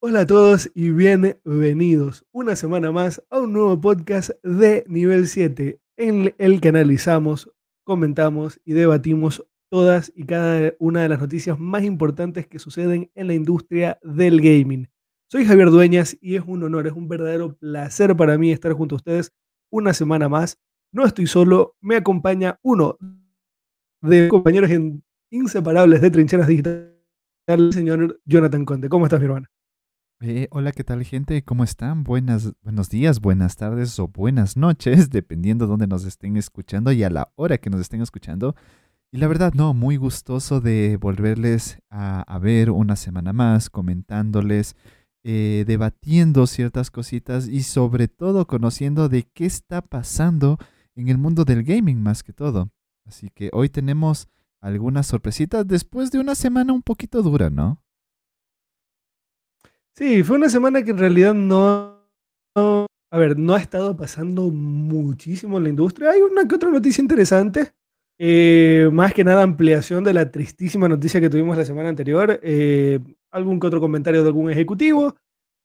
[0.00, 5.80] Hola a todos y bienvenidos una semana más a un nuevo podcast de Nivel 7
[5.96, 7.50] en el que analizamos,
[7.82, 13.26] comentamos y debatimos todas y cada una de las noticias más importantes que suceden en
[13.26, 14.88] la industria del gaming.
[15.32, 18.94] Soy Javier Dueñas y es un honor, es un verdadero placer para mí estar junto
[18.94, 19.32] a ustedes
[19.68, 20.60] una semana más.
[20.92, 22.98] No estoy solo, me acompaña uno
[24.02, 24.70] de compañeros
[25.28, 26.92] inseparables de Trincheras Digitales,
[27.48, 28.88] el señor Jonathan Conte.
[28.88, 29.48] ¿Cómo estás, mi hermano?
[30.20, 31.44] Eh, hola, ¿qué tal gente?
[31.44, 32.02] ¿Cómo están?
[32.02, 37.04] Buenas, buenos días, buenas tardes o buenas noches, dependiendo de dónde nos estén escuchando y
[37.04, 38.56] a la hora que nos estén escuchando.
[39.12, 44.74] Y la verdad, no, muy gustoso de volverles a, ver una semana más, comentándoles,
[45.22, 50.58] eh, debatiendo ciertas cositas y sobre todo conociendo de qué está pasando
[50.96, 52.72] en el mundo del gaming más que todo.
[53.06, 54.26] Así que hoy tenemos
[54.60, 57.80] algunas sorpresitas después de una semana un poquito dura, ¿no?
[59.98, 61.98] Sí, fue una semana que en realidad no,
[62.54, 66.10] a ver, no ha estado pasando muchísimo en la industria.
[66.12, 67.72] Hay una que otra noticia interesante.
[68.16, 72.38] Eh, más que nada ampliación de la tristísima noticia que tuvimos la semana anterior.
[72.44, 73.00] Eh,
[73.32, 75.16] algún que otro comentario de algún ejecutivo.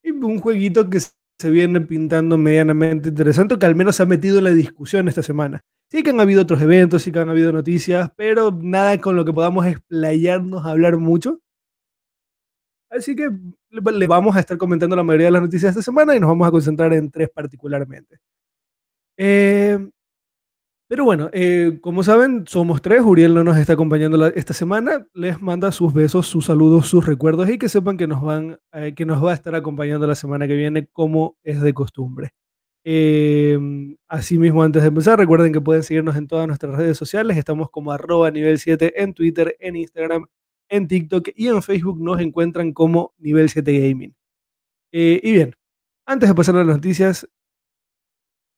[0.03, 4.39] Y un jueguito que se viene pintando medianamente interesante, que al menos se ha metido
[4.39, 5.61] en la discusión esta semana.
[5.91, 9.25] Sí que han habido otros eventos, sí que han habido noticias, pero nada con lo
[9.25, 11.42] que podamos explayarnos a hablar mucho.
[12.95, 13.29] Así que
[13.71, 16.29] le vamos a estar comentando la mayoría de las noticias de esta semana y nos
[16.29, 18.19] vamos a concentrar en tres particularmente.
[19.17, 19.79] Eh,
[20.87, 23.01] pero bueno, eh, como saben, somos tres.
[23.01, 25.07] Uriel no nos está acompañando esta semana.
[25.13, 28.93] Les manda sus besos, sus saludos, sus recuerdos y que sepan que nos, van, eh,
[28.95, 32.31] que nos va a estar acompañando la semana que viene como es de costumbre.
[34.07, 37.37] asimismo, antes de empezar, recuerden que pueden seguirnos en todas nuestras redes sociales.
[37.37, 40.27] Estamos como arroba nivel 7 en Twitter, en Instagram
[40.73, 44.15] en TikTok y en Facebook nos encuentran como Nivel 7 Gaming.
[44.91, 45.55] Eh, y bien,
[46.05, 47.27] antes de pasar a las noticias,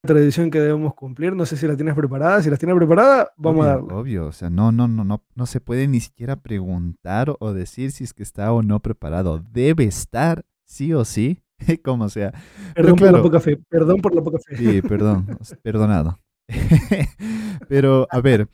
[0.06, 1.36] tradición que debemos cumplir.
[1.36, 2.42] No sé si la tienes preparada.
[2.42, 3.94] Si la tienes preparada, vamos a darle.
[3.94, 7.92] Obvio, o sea, no, no, no, no, no se puede ni siquiera preguntar o decir
[7.92, 9.44] si es que está o no preparado.
[9.52, 11.44] Debe estar, sí o sí,
[11.84, 12.34] como sea.
[12.74, 14.56] Perdón por la poca fe, perdón por la poca fe.
[14.56, 16.20] Sí, perdón, perdonado.
[17.68, 18.48] Pero, a ver,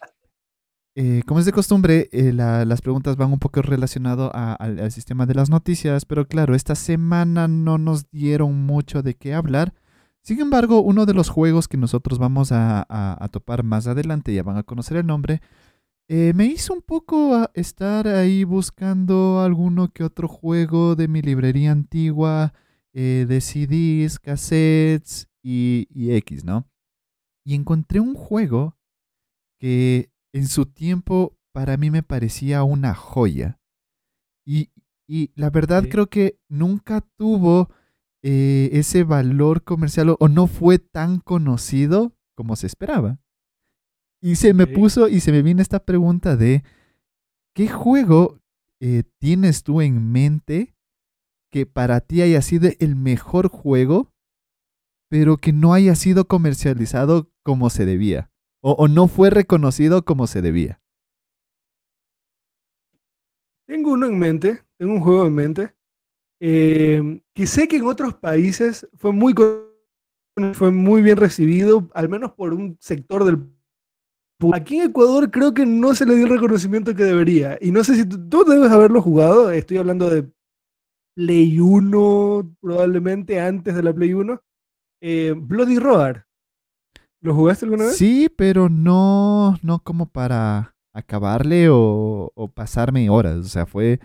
[0.93, 5.35] eh, como es de costumbre, eh, las preguntas van un poco relacionado al, sistema de
[5.35, 9.73] las noticias, pero claro, esta semana no nos dieron mucho de qué hablar.
[10.21, 14.57] Sin embargo, uno de los juegos que nosotros vamos a, topar más adelante, ya van
[14.57, 15.41] a conocer el nombre,
[16.09, 21.71] eh, me hizo un poco estar ahí buscando alguno que otro juego de mi librería
[21.71, 22.53] antigua,
[22.93, 26.67] de CDs, cassettes y X, ¿no?
[27.45, 28.75] Y encontré un juego
[29.57, 33.59] que en su tiempo para mí me parecía una joya.
[34.45, 34.69] Y,
[35.35, 37.69] la verdad creo que nunca tuvo
[38.23, 43.19] eh, ese valor comercial o, no fue tan conocido como se esperaba.
[44.21, 46.63] Y se me puso y se me vino esta pregunta de,
[47.53, 48.39] ¿qué juego
[48.79, 50.75] eh, tienes tú en mente
[51.51, 54.13] que para ti haya sido el mejor juego,
[55.09, 58.30] pero que no haya sido comercializado como se debía?
[58.61, 60.81] O, no fue reconocido como se debía?
[63.67, 65.75] Tengo uno en mente, tengo un juego en mente,
[66.39, 69.33] eh, que sé que en otros países fue muy,
[70.53, 73.51] fue muy bien recibido, al menos por un sector del
[74.53, 77.57] Aquí en Ecuador creo que no se le dio el reconocimiento que debería.
[77.61, 79.51] Y no sé si tú, debes haberlo jugado.
[79.51, 80.27] Estoy hablando de
[81.15, 84.41] Play 1, probablemente antes de la Play 1.
[85.01, 86.25] Eh, Bloody Roar.
[87.21, 87.97] ¿Lo jugaste alguna vez?
[87.97, 93.37] Sí, pero no, no como para acabarle o, pasarme horas.
[93.37, 93.99] O sea, fue,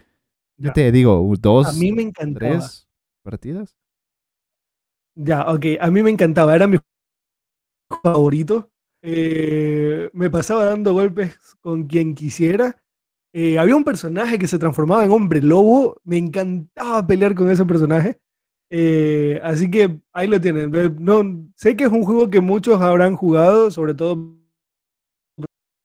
[0.59, 0.73] ya.
[0.73, 2.59] te digo, dos, a mí me encantaba.
[2.59, 2.87] tres
[3.23, 3.77] partidas.
[5.15, 6.79] Ya, ok, a mí me encantaba, era mi
[8.03, 8.71] favorito.
[9.01, 12.83] Eh, me pasaba dando golpes con quien quisiera.
[13.33, 16.01] Eh, había un personaje que se transformaba en hombre lobo.
[16.05, 18.21] Me encantaba pelear con ese personaje.
[18.71, 20.71] Eh, así que ahí lo tienen.
[20.99, 21.23] No,
[21.57, 24.35] sé que es un juego que muchos habrán jugado, sobre todo.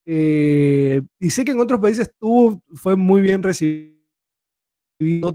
[0.06, 3.98] Eh, y sé que en otros países tuvo, fue muy bien recibido,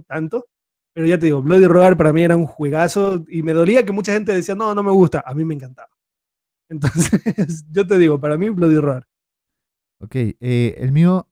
[0.08, 0.46] tanto.
[0.92, 3.92] Pero ya te digo, Bloody Roar para mí era un juegazo y me dolía que
[3.92, 5.22] mucha gente decía, no, no me gusta.
[5.26, 5.90] A mí me encantaba.
[6.68, 9.06] Entonces, yo te digo, para mí Bloody Roar.
[10.00, 11.28] Ok, eh, el mío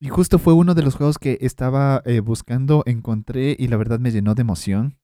[0.00, 4.10] y justo fue uno de los juegos que estaba buscando, encontré y la verdad me
[4.10, 4.98] llenó de emoción.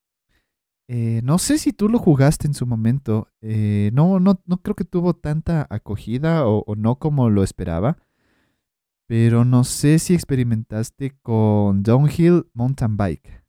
[0.91, 3.29] Eh, no sé si tú lo jugaste en su momento.
[3.43, 7.99] Eh, no, no, no creo que tuvo tanta acogida o, no como lo esperaba.
[9.07, 13.45] Pero no sé si experimentaste con Downhill Mountain Bike.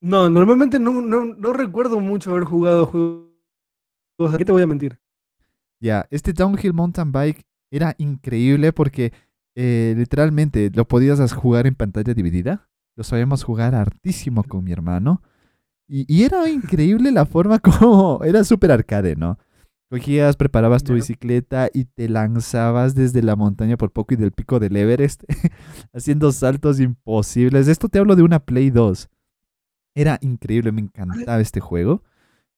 [0.00, 3.28] No, normalmente no, no, no recuerdo mucho haber jugado juegos.
[4.36, 5.00] ¿Qué te voy a mentir?
[5.80, 9.12] Ya, este Downhill Mountain Bike era increíble porque
[9.54, 12.68] eh, literalmente lo podías jugar en pantalla dividida.
[12.98, 15.22] Lo sabíamos jugar hartísimo con mi hermano.
[15.86, 19.38] Y, y era increíble la forma como era súper arcade, ¿no?
[19.88, 24.58] Cogías, preparabas tu bicicleta y te lanzabas desde la montaña por poco y del pico
[24.58, 25.22] del Everest,
[25.94, 27.68] haciendo saltos imposibles.
[27.68, 29.08] Esto te hablo de una Play 2.
[29.94, 32.02] Era increíble, me encantaba este juego.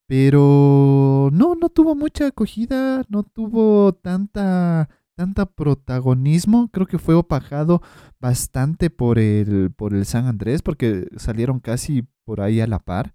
[0.07, 4.89] Pero no, no tuvo mucha acogida, no tuvo tanta,
[5.21, 6.71] tanta protagonismo.
[6.73, 7.83] Creo que fue opajado
[8.21, 13.15] bastante por el, por el San Andrés, porque salieron casi por ahí a la par.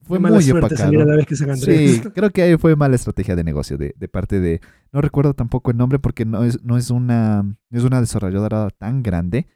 [0.00, 1.10] Fue mala muy suerte salir a opacado.
[1.12, 1.92] la vez que San Andrés.
[1.92, 4.60] Sí, creo que ahí fue mala estrategia de negocio de, de parte de.
[4.90, 8.70] No recuerdo tampoco el nombre porque no es, no es una, no es una desarrolladora
[8.70, 9.46] tan grande.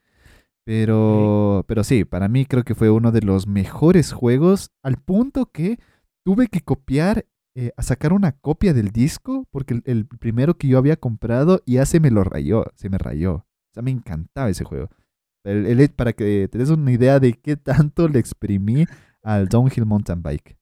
[0.62, 5.46] Pero, pero sí, para mí creo que fue uno de los mejores juegos al punto
[5.46, 5.80] que
[6.24, 10.78] tuve que copiar, eh, a sacar una copia del disco porque el, primero que yo
[10.78, 13.34] había comprado ya se me lo rayó, se me rayó.
[13.36, 14.90] O sea, me encantaba ese juego.
[15.44, 18.86] El- el- para que te des una idea de qué tanto le exprimí
[19.22, 20.58] al Downhill Mountain Bike.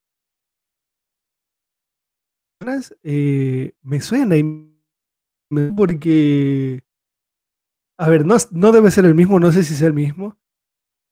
[3.02, 4.36] eh, me suena
[5.76, 6.82] porque,
[7.98, 10.36] a ver, no, no debe ser el mismo, no sé si es el mismo,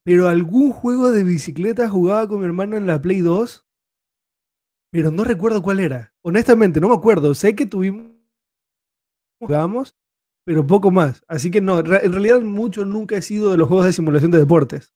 [0.05, 3.62] pero algún juego de bicicleta jugaba con mi hermano en la Play 2,
[4.93, 6.15] pero no recuerdo cuál era.
[6.23, 7.35] Honestamente, no me acuerdo.
[7.35, 8.12] Sé que tuvimos,
[9.39, 9.94] jugamos,
[10.44, 11.23] pero poco más.
[11.29, 14.39] Así que no, en realidad mucho nunca he sido de los juegos de simulación de
[14.39, 14.93] deportes.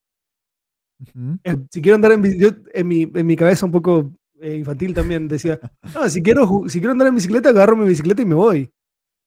[1.44, 4.94] Eh, Si quiero andar en yo en mi, en mi cabeza un poco eh, infantil
[4.94, 5.60] también decía,
[5.94, 8.70] no, si quiero, si quiero andar en bicicleta, agarro mi bicicleta y me voy.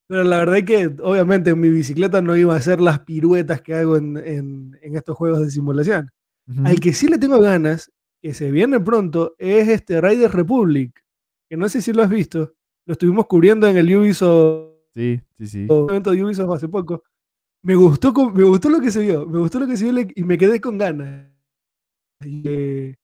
[0.07, 3.62] Pero la verdad es que obviamente en mi bicicleta no iba a hacer las piruetas
[3.62, 6.12] que hago en, en- en estos juegos de simulación.
[6.48, 6.66] Ujú.
[6.68, 11.04] Al que sí le tengo ganas, que se viene pronto, es este Riders Republic,
[11.50, 12.54] que no sé si lo has visto.
[12.86, 15.68] Lo estuvimos cubriendo en el Ubisoft, Sí, sí, sí.
[15.69, 17.04] evento de Ubisoft hace poco.
[17.63, 20.24] Me gustó, me gustó lo que se vio, me gustó lo que se vio y
[20.24, 21.30] me quedé con ganas.
[22.25, 22.95] Y, eh,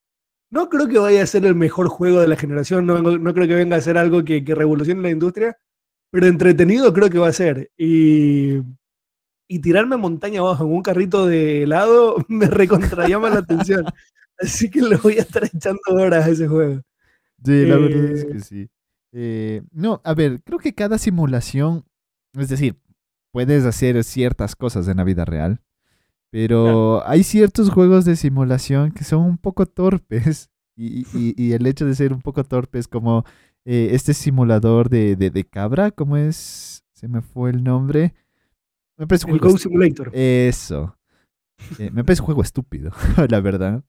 [0.51, 3.47] no creo que vaya a ser el mejor juego de la generación, no, no creo
[3.47, 5.57] que venga a ser algo que, que revolucione la industria,
[6.11, 7.71] pero entretenido creo que va a ser.
[7.77, 8.59] Y,
[9.47, 13.85] y tirarme montaña abajo en un carrito de helado me recontra llama la atención.
[14.39, 16.81] Así que le voy a estar echando horas a ese juego.
[17.43, 18.69] Sí, la verdad es Eh, que sí.
[19.13, 21.85] Eh, no, a ver, creo que cada simulación,
[22.33, 22.77] es decir,
[23.31, 25.61] puedes hacer ciertas cosas en la vida real,
[26.31, 31.65] pero hay ciertos juegos de simulación que son un poco torpes y, y- y el
[31.67, 33.25] hecho de ser un poco torpes como
[33.65, 36.83] eh, este simulador de, de, de cabra, ¿cómo es?
[36.93, 38.13] Se me fue el nombre.
[38.97, 40.11] Me parece un El juego Go Simulator.
[40.13, 40.97] Eso.
[41.79, 42.91] Eh, me parece un juego estúpido,
[43.29, 43.83] la verdad.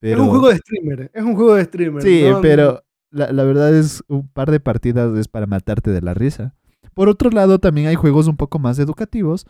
[0.00, 0.16] Pero...
[0.16, 2.02] Es un juego de streamer, es un juego de streamer.
[2.02, 6.02] Sí, no- pero la, la verdad es un par de partidas es para matarte de
[6.02, 6.54] la risa.
[6.94, 9.46] Por otro lado, también hay juegos un poco más educativos,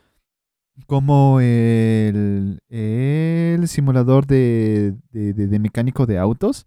[0.86, 6.66] como el, el simulador de, de, de- de mecánico de autos,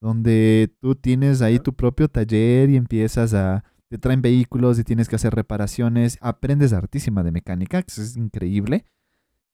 [0.00, 3.64] donde tú tienes ahí tu propio taller y empiezas a...
[3.90, 6.18] Te traen vehículos y tienes que hacer reparaciones.
[6.20, 8.84] Aprendes hartísima de mecánica, que es increíble.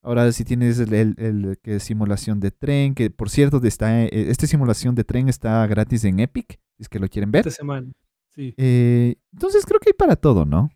[0.05, 4.11] Ahora si tienes el, el- el que simulación de tren, que por cierto está, eh,
[4.13, 7.41] esta simulación de tren está gratis en Epic, si es que lo quieren ver.
[7.41, 7.91] esta semana.
[8.29, 8.53] Sí.
[8.57, 10.69] Eh, entonces creo que hay para todo, ¿no?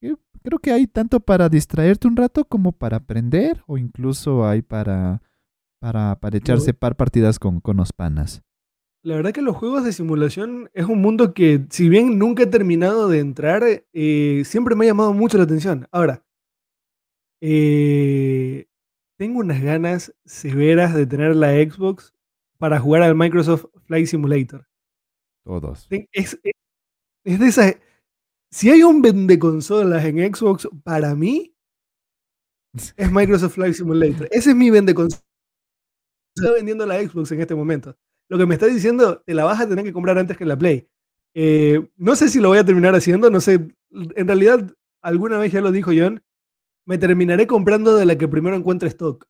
[0.00, 4.62] Eh, Creo que hay tanto para distraerte un rato como para aprender o incluso hay
[4.62, 5.20] para,
[5.80, 8.42] para, para echarse par partidas con, con los panas.
[9.02, 12.46] La verdad que los juegos de simulación es un mundo que, si bien nunca he
[12.46, 13.62] terminado de entrar,
[13.92, 15.86] eh, siempre me ha llamado mucho la atención.
[15.90, 16.22] Ahora,
[17.40, 18.66] eh,
[19.16, 22.12] tengo unas ganas severas de tener la Xbox
[22.58, 24.66] para jugar al Microsoft Flight Simulator.
[25.44, 25.86] Todos.
[25.90, 26.40] Es, es-
[27.24, 27.76] es de esas.
[28.50, 31.54] Si hay un vende consolas en Xbox, para mí
[32.96, 34.28] es Microsoft Flight Simulator.
[34.30, 35.24] Ese es mi vende consolas.
[36.36, 37.96] Está vendiendo la Xbox en este momento.
[38.28, 40.56] Lo que me está diciendo, te la vas a tener que comprar antes que la
[40.58, 40.88] Play.
[41.34, 43.68] Eh, no sé si lo voy a terminar haciendo, no sé.
[43.90, 46.22] En realidad, alguna vez ya lo dijo John,
[46.86, 49.26] me terminaré comprando de la que primero encuentre stock.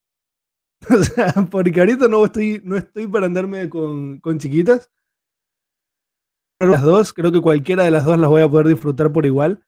[0.91, 4.91] O sea, porque ahorita no estoy, no estoy para andarme con, chiquitas.
[6.61, 9.67] Las dos, creo que cualquiera de las dos las voy a poder disfrutar por igual.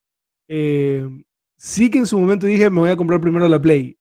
[0.48, 1.08] Eh,
[1.56, 3.98] sí que en su momento dije, me voy a comprar primero la Play.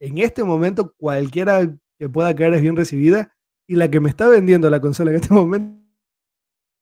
[0.00, 1.60] En este momento, cualquiera
[1.98, 3.34] que pueda caer es bien recibida.
[3.68, 5.76] Y la que me está vendiendo la consola en este momento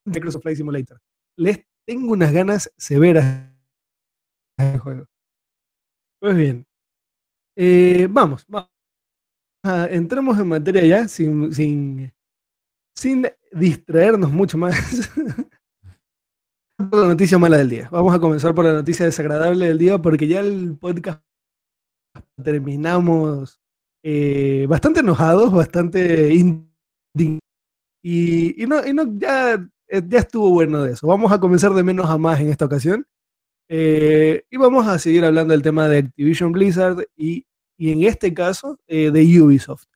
[0.05, 1.01] Microsoft Flight Simulator.
[1.37, 3.51] Les tengo unas ganas severas
[4.59, 5.07] este juego.
[6.25, 6.67] Pues bien.
[7.55, 8.71] Eh, vamos, vamos.
[9.91, 12.11] Entremos en materia ya, sin, sin,
[13.53, 15.13] distraernos mucho más,
[16.79, 17.91] la noticia mala del día.
[17.93, 21.23] Vamos a comenzar por la noticia desagradable del día porque ya el podcast
[22.43, 23.61] terminamos
[24.03, 27.43] eh, bastante enojados, bastante indignados.
[28.03, 29.57] Y, y, no, y no, ya,
[29.89, 31.07] eh, ya estuvo bueno de eso.
[31.07, 33.07] Vamos a comenzar de menos a más en esta ocasión.
[33.69, 37.47] Eh, y vamos a seguir hablando del tema de Activision Blizzard y,
[37.79, 39.87] y en este caso eh, de Ubisoft.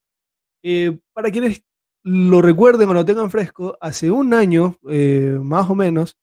[0.63, 1.63] Eh, para quienes
[2.03, 4.79] lo recuerden o lo tengan fresco, hace un año,
[5.43, 6.17] más o menos,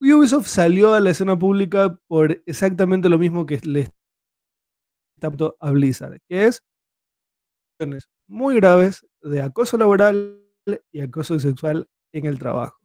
[0.00, 3.90] Ubisoft salió a la escena pública por exactamente lo mismo que le
[5.16, 6.62] está a Blizzard, que es
[8.26, 10.40] muy graves de acoso laboral
[10.92, 12.78] y acoso sexual en el trabajo.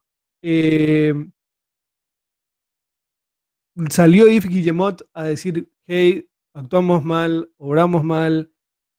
[3.89, 8.51] Salió Yves Guillemot a decir, hey, actuamos mal, obramos mal,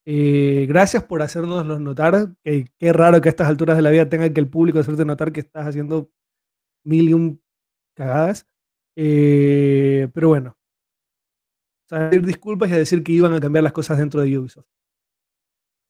[0.05, 4.09] eh, gracias por hacernos notar, que qué raro que a estas alturas de la vida
[4.09, 6.11] tenga que el público hacerte notar que estás haciendo
[6.85, 7.43] mil y un
[7.95, 8.47] cagadas.
[8.97, 10.57] Eh, pero bueno,
[11.89, 14.67] pedir disculpas y a decir que iban a cambiar las cosas dentro de Ubisoft.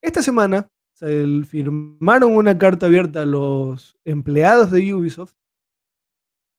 [0.03, 5.35] Esta semana se firmaron una carta abierta a los empleados de Ubisoft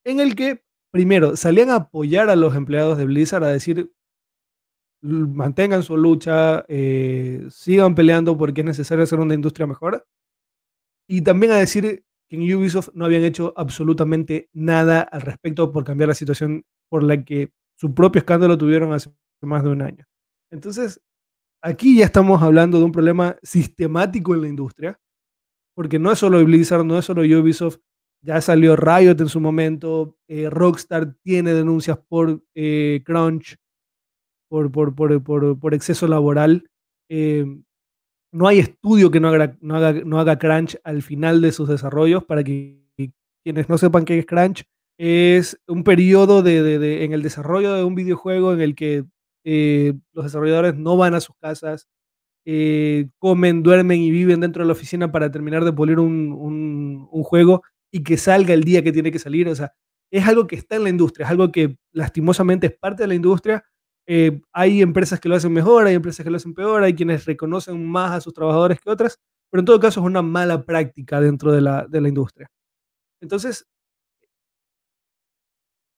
[0.06, 0.64] en el que,
[0.98, 3.94] primero, salían a apoyar a los empleados de Blizzard a decir,
[5.04, 10.08] mantengan su lucha, eh, sigan peleando porque es necesario hacer una industria mejor.
[11.08, 15.84] Y también a decir que en Ubisoft no habían hecho absolutamente nada al respecto por
[15.84, 19.12] cambiar la situación por la que su propio escándalo tuvieron hace
[19.42, 20.04] más de un año.
[20.50, 21.00] Entonces,
[21.62, 25.00] aquí ya estamos hablando de un problema sistemático en la industria,
[25.76, 27.78] porque no es solo Blizzard, no es solo Ubisoft,
[28.28, 33.56] ya salió Riot en su momento, eh, Rockstar tiene denuncias por eh, Crunch,
[34.50, 34.94] por, por,
[35.24, 36.70] por, por, exceso laboral.
[37.10, 37.46] Eh,
[38.34, 41.70] no hay estudio que no haga, no, haga, no haga crunch al final de sus
[41.70, 42.26] desarrollos.
[42.26, 42.84] Para que
[43.46, 44.66] quienes no sepan qué es crunch,
[45.00, 49.06] es un periodo de, de, en el desarrollo de un videojuego en el que
[50.14, 51.88] los desarrolladores no van a sus casas,
[53.20, 57.64] comen, duermen y viven dentro de la oficina para terminar de pulir un, un, juego
[57.98, 59.50] y que salga el día que tiene que salir.
[59.50, 59.74] O sea,
[60.12, 63.16] es algo que está en la industria, es algo que lastimosamente es parte de la
[63.16, 63.66] industria,
[64.06, 67.26] eh, hay empresas que lo hacen mejor, hay empresas que lo hacen peor, hay quienes
[67.26, 71.20] reconocen más a sus trabajadores que otras, pero en todo caso es una mala práctica
[71.20, 72.50] dentro de la, de la industria.
[73.20, 73.68] Entonces,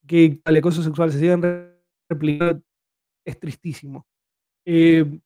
[0.06, 1.42] que el acoso sexual se sigan
[2.08, 2.62] replicando
[3.26, 4.06] es tristísimo.
[4.64, 5.20] Eh,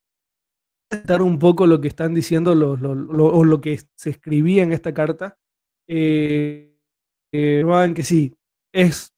[1.21, 4.73] un poco lo que están diciendo los, lo, lo, o lo que se escribía en
[4.73, 5.39] esta carta.
[5.89, 6.71] Eh,
[7.33, 8.35] que sí,
[8.73, 9.13] es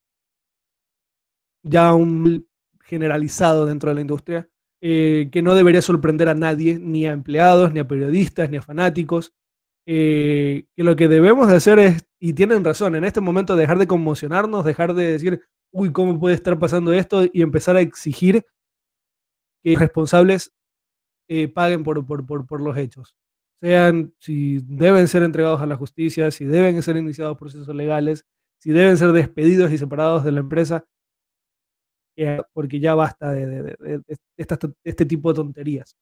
[1.63, 2.47] ya un
[2.85, 4.49] generalizado dentro de la industria,
[4.81, 8.63] eh, que no debería sorprender a nadie, ni a empleados, ni a periodistas, ni a
[8.63, 9.33] fanáticos,
[9.87, 13.79] eh, que lo que debemos de hacer es, y tienen razón, en este momento dejar
[13.79, 15.43] de conmocionarnos, dejar de decir,
[15.73, 17.25] uy, ¿cómo puede estar pasando esto?
[17.33, 18.45] Y empezar a exigir
[19.63, 20.53] que los responsables
[21.29, 23.17] eh, paguen por, por, por, por los hechos.
[23.61, 28.27] Sean, si deben ser entregados a la justicia, si deben ser iniciados procesos legales,
[28.59, 30.85] si deben ser despedidos y separados de la empresa,
[32.53, 34.03] porque ya basta de,
[34.85, 35.97] este tipo de tonterías.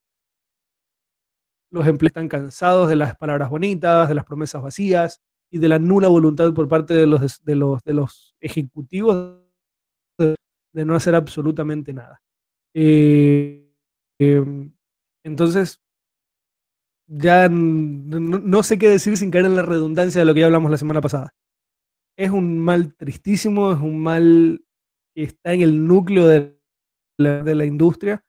[1.70, 5.20] Los empleados están cansados de las palabras bonitas, de las promesas vacías
[5.50, 9.40] y de la nula voluntad por parte de los, de los, de los ejecutivos
[10.18, 12.20] de, no hacer absolutamente nada.
[12.74, 13.72] Eh,
[14.20, 14.70] eh,
[15.24, 15.83] entonces,
[17.16, 20.46] ya no, no, sé qué decir sin caer en la redundancia de lo que ya
[20.46, 21.34] hablamos la semana pasada.
[22.16, 24.64] Es un mal tristísimo, es un mal
[25.14, 26.58] que está en el núcleo de
[27.18, 28.24] la, de la, industria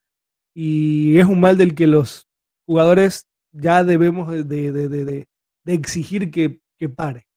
[0.56, 2.28] y es un mal del que los
[2.68, 5.28] jugadores ya debemos de, de, de,
[5.66, 7.28] exigir que, que, pare.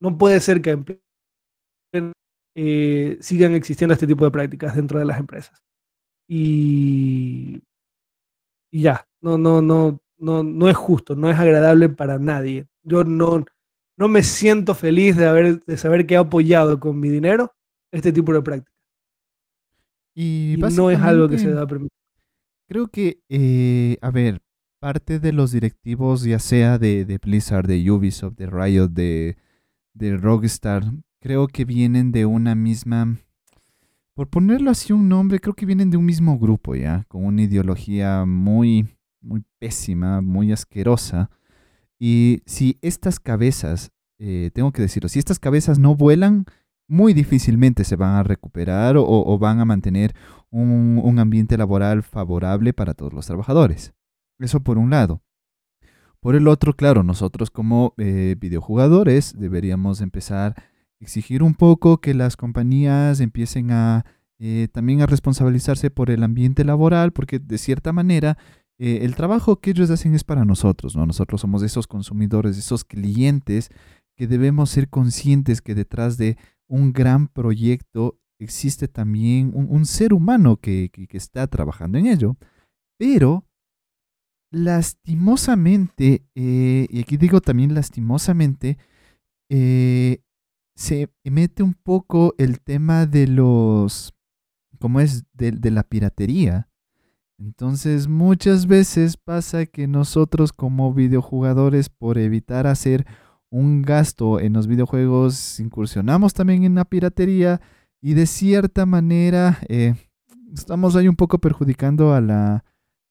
[0.00, 1.02] No puede ser que
[2.56, 5.62] eh, sigan existiendo este tipo de prácticas dentro de las empresas.
[6.28, 7.62] Y,
[8.70, 12.66] y ya, no, no, no, no, no es justo, no es agradable para nadie.
[12.82, 13.44] Yo no,
[13.96, 17.52] no me siento feliz de, haber, de saber que he apoyado con mi dinero
[17.90, 18.74] este tipo de prácticas.
[20.14, 21.96] Y, y no es algo que se da permitir.
[22.68, 24.42] Creo que, eh, a ver,
[24.78, 29.36] parte de los directivos, ya sea de, de Blizzard, de Ubisoft, de Riot, de,
[29.94, 30.84] de, Rockstar,
[31.20, 33.16] creo que vienen de una misma,
[34.14, 37.04] por ponerlo así un nombre, creo que vienen de un mismo grupo, ¿ya?
[37.08, 38.86] Con una ideología muy,
[39.28, 41.30] muy pésima, muy asquerosa.
[41.98, 46.46] Y si estas cabezas, eh, tengo que decirlo, si estas cabezas no vuelan,
[46.88, 50.14] muy difícilmente se van a recuperar o, van a mantener
[50.50, 53.92] un, un, ambiente laboral favorable para todos los trabajadores.
[54.38, 55.22] Eso por un lado.
[56.20, 60.64] Por el otro, claro, nosotros como eh, videojugadores deberíamos empezar a
[60.98, 64.04] exigir un poco que las compañías empiecen a
[64.40, 68.38] eh, también a responsabilizarse por el ambiente laboral, porque de cierta manera
[68.78, 71.06] eh, el trabajo que ellos hacen es para nosotros, ¿no?
[71.06, 73.70] Nosotros somos esos consumidores, esos clientes
[74.16, 76.36] que debemos ser conscientes que detrás de
[76.68, 82.36] un gran proyecto existe también un, ser humano que, está trabajando en ello,
[82.98, 83.44] pero
[84.52, 88.78] lastimosamente, eh, y aquí digo también lastimosamente,
[90.76, 94.14] se mete un poco el tema de los
[94.78, 96.68] como es de, la piratería.
[97.38, 103.06] Entonces muchas veces pasa que nosotros como videojugadores por evitar hacer
[103.48, 107.60] un gasto en los videojuegos incursionamos también en la piratería
[108.00, 109.94] y de cierta manera eh,
[110.52, 112.64] estamos ahí un poco perjudicando a la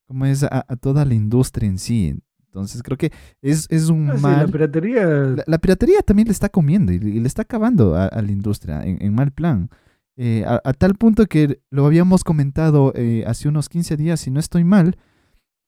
[0.07, 2.19] como es a, toda la industria en sí.
[2.46, 4.46] Entonces creo que es, un ah, mal...
[4.46, 5.36] la piratería...
[5.46, 9.31] La, piratería también le está comiendo y, le está acabando a, la industria en mal
[9.31, 9.69] plan.
[10.19, 14.39] Eh, a, tal punto que lo habíamos comentado eh, hace unos 15 días, si no
[14.39, 14.97] estoy mal,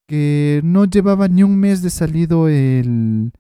[0.07, 3.31] que no llevaba ni un mes de salido el,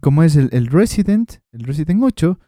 [0.00, 0.36] ¿cómo es?
[0.36, 2.38] El, el Resident, el Resident 8,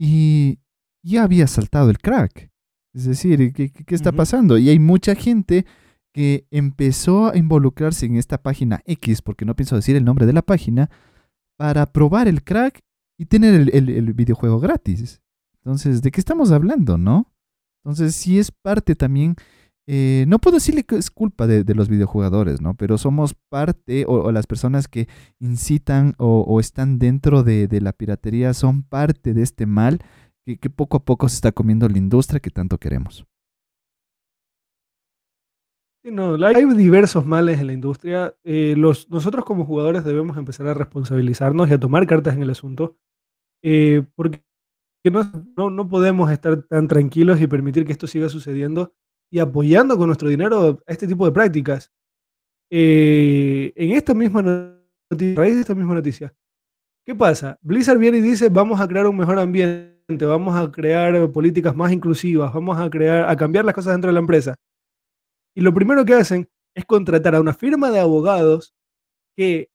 [0.00, 0.58] y
[1.04, 2.50] ya había saltado el crack.
[2.94, 4.58] Es decir, ¿qué, qué está pasando?
[4.58, 5.66] Y hay mucha gente
[6.12, 10.32] que empezó a involucrarse en esta página X, porque no pienso decir el nombre de
[10.32, 10.90] la página,
[11.56, 12.80] para probar el crack
[13.16, 15.20] y tener el, el videojuego gratis.
[15.64, 17.32] Entonces, ¿de qué estamos hablando, no?
[17.82, 19.36] Entonces, sí es parte también,
[19.86, 22.74] eh, no puedo decirle que es culpa de, los videojugadores, ¿no?
[22.74, 25.08] Pero somos parte, o, las personas que
[25.40, 30.00] incitan o, están dentro de, la piratería son parte de este mal
[30.46, 33.26] que, poco a poco se está comiendo la industria que tanto queremos.
[36.02, 38.34] no, hay diversos males en la industria.
[38.42, 42.96] Eh, nosotros como jugadores debemos empezar a responsabilizarnos y a tomar cartas en el asunto.
[43.62, 44.42] Eh, porque
[45.04, 48.94] que no, no, podemos estar tan tranquilos y permitir que esto siga sucediendo
[49.30, 51.92] y apoyando con nuestro dinero a este tipo de prácticas.
[52.70, 54.40] Eh, en esta misma
[55.10, 56.34] noticia, raíz de esta misma noticia,
[57.04, 57.58] ¿qué pasa?
[57.60, 61.92] Blizzard viene y dice, vamos a crear un mejor ambiente, vamos a crear políticas más
[61.92, 64.54] inclusivas, vamos a, crear, a cambiar las cosas dentro de la empresa.
[65.54, 68.74] Y lo primero que hacen es contratar a una firma de abogados
[69.36, 69.68] que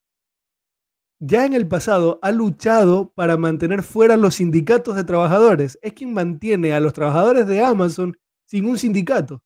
[1.20, 5.78] ya en el pasado ha luchado para mantener fuera los sindicatos de trabajadores.
[5.82, 9.42] Es quien mantiene a los trabajadores de Amazon sin un sindicato.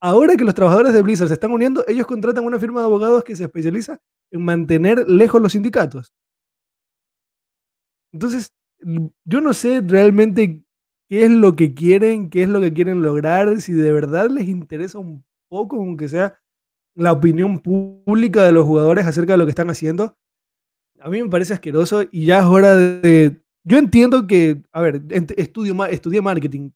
[0.00, 3.24] Ahora que los trabajadores de Blizzard se están uniendo, ellos contratan una firma de abogados
[3.24, 3.98] que se especializa
[4.30, 6.12] en mantener lejos los sindicatos.
[8.12, 8.52] Entonces,
[9.24, 10.62] yo no sé realmente
[11.08, 14.48] qué es lo que quieren, qué es lo que quieren lograr, si de verdad les
[14.48, 16.38] interesa un poco, aunque sea
[16.94, 20.16] la opinión pública de los jugadores acerca de lo que están haciendo
[21.04, 23.38] a mí me parece asqueroso y ya es hora de...
[23.62, 25.02] Yo entiendo que, a ver,
[25.36, 26.70] estudio, estudié marketing.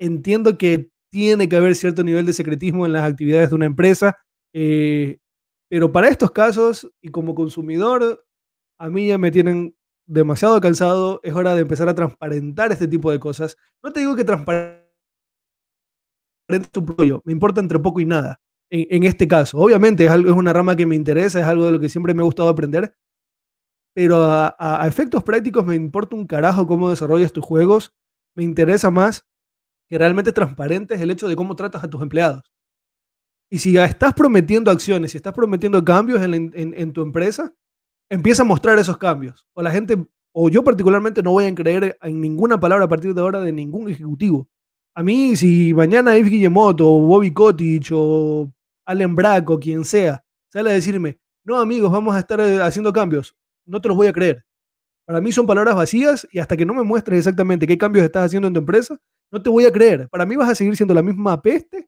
[0.00, 4.18] Entiendo que tiene que haber cierto nivel de secretismo en las actividades de una empresa,
[4.52, 5.18] eh,
[5.70, 8.26] pero para estos casos y como consumidor,
[8.80, 13.12] a mí ya me tienen demasiado cansado, es hora de empezar a transparentar este tipo
[13.12, 13.56] de cosas.
[13.80, 14.88] No te digo que transparente
[16.72, 16.84] tu
[17.24, 19.58] me importa entre poco y nada, en, este caso.
[19.58, 22.14] Obviamente es, algo, es una rama que me interesa, es algo de lo que siempre
[22.14, 22.94] me ha gustado aprender,
[23.94, 27.94] pero a, efectos prácticos me importa un carajo cómo desarrollas tus juegos,
[28.36, 29.26] me interesa más
[29.88, 32.44] que realmente transparentes el hecho de cómo tratas a tus empleados.
[33.50, 37.54] Y si estás prometiendo acciones, si estás prometiendo cambios en, en, tu empresa,
[38.10, 39.46] empieza a mostrar esos cambios.
[39.54, 39.96] O la gente,
[40.32, 43.50] o yo particularmente no voy a creer en ninguna palabra a partir de ahora de
[43.50, 44.48] ningún ejecutivo.
[44.94, 48.52] A mí, si mañana Yves Guillemoto, o Bobby Kotick, o
[48.88, 53.36] Allen Braco, quien sea, sale a decirme, no amigos, vamos a estar eh, haciendo cambios,
[53.66, 54.46] no te los voy a creer.
[55.04, 58.24] Para mí son palabras vacías y hasta que no me muestres exactamente qué cambios estás
[58.24, 58.98] haciendo en tu empresa,
[59.30, 60.08] no te voy a creer.
[60.08, 61.86] Para mí vas a seguir siendo la misma peste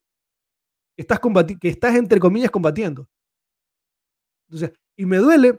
[0.95, 1.19] que estás,
[1.59, 3.09] que estás entre comillas combatiendo.
[4.49, 5.59] Entonces, y me duele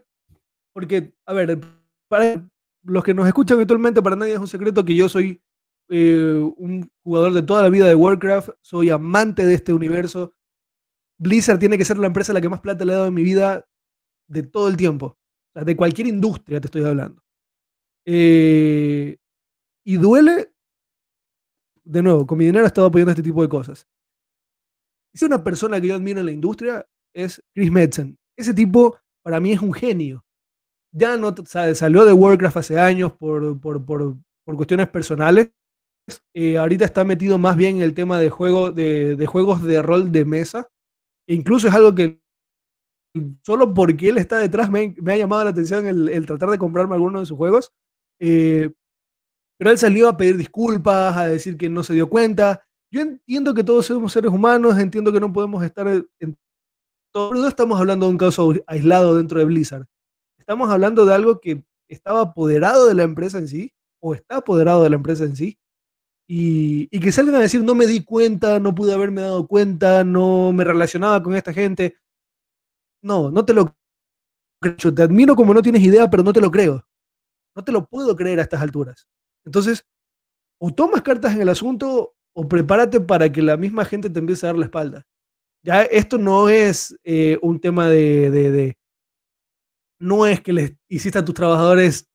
[0.73, 1.59] porque, a ver,
[2.07, 2.47] para
[2.83, 5.41] los que nos escuchan actualmente, para nadie es un secreto que yo soy
[5.89, 10.35] eh, un jugador de toda la vida de Warcraft, soy amante de este universo,
[11.21, 13.13] Blizzard tiene que ser la empresa a la que más plata le he dado en
[13.13, 13.67] mi vida
[14.27, 15.17] de todo el tiempo.
[15.53, 17.21] de cualquier industria te estoy hablando.
[18.05, 19.17] Eh,
[19.85, 20.51] y duele,
[21.83, 23.87] de nuevo, con mi dinero he estado apoyando este tipo de cosas.
[25.13, 28.17] Si una persona que yo admiro en la industria es Chris Metzen.
[28.35, 30.25] Ese tipo para mí es un genio.
[30.91, 33.59] Ya no salió de Warcraft hace años por,
[34.45, 35.51] cuestiones personales.
[36.33, 40.11] Eh, ahorita está metido más bien en el tema de, juego, de juegos de rol
[40.11, 40.67] de mesa
[41.27, 42.21] incluso es algo que
[43.43, 47.19] solo porque él está detrás me, ha llamado la atención el, tratar de comprarme alguno
[47.19, 47.73] de sus juegos.
[48.19, 48.71] Eh,
[49.57, 52.65] pero él salió a pedir disculpas, a decir que no se dio cuenta.
[52.91, 56.37] Yo entiendo que todos somos seres humanos, entiendo que no podemos estar en
[57.13, 57.33] todo.
[57.33, 59.85] No estamos hablando de un caso aislado dentro de Blizzard.
[60.39, 64.83] Estamos hablando de algo que estaba apoderado de la empresa en sí, o está apoderado
[64.83, 65.59] de la empresa en sí,
[66.33, 70.53] y, que salgan a decir, no me di cuenta, no pude haberme dado cuenta, no
[70.53, 71.97] me relacionaba con esta gente.
[73.03, 73.75] No, no te lo
[74.61, 74.93] creo.
[74.93, 76.87] Te admiro como no tienes idea, pero no te lo creo.
[77.53, 79.09] No te lo puedo creer a estas alturas.
[79.43, 79.85] Entonces,
[80.57, 84.45] o tomas cartas en el asunto o prepárate para que la misma gente te empiece
[84.45, 85.05] a dar la espalda.
[85.63, 88.77] Ya esto no es eh, un tema de, de,
[89.99, 92.09] No es que les hiciste a tus trabajadores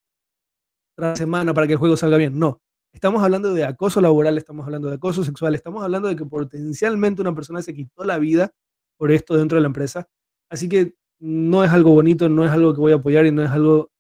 [0.96, 2.38] tras semana para que el juego salga bien.
[2.38, 2.62] No.
[2.96, 7.20] Estamos hablando de acoso laboral, estamos hablando de acoso sexual, estamos hablando de que potencialmente
[7.20, 8.54] una persona se quitó la vida
[8.96, 10.08] por esto dentro de la empresa.
[10.48, 13.44] Así que no es algo bonito, no es algo que voy a apoyar y no
[13.44, 13.90] es algo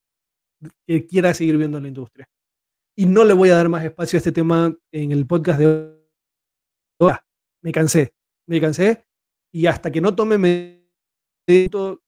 [0.86, 2.26] que quiera seguir viendo en la industria.
[2.96, 5.66] Y no le voy a dar más espacio a este tema en el podcast de
[6.98, 7.12] hoy.
[7.60, 8.14] Me cansé,
[8.46, 9.04] me cansé
[9.52, 10.88] y hasta que no tome
[11.46, 12.00] lo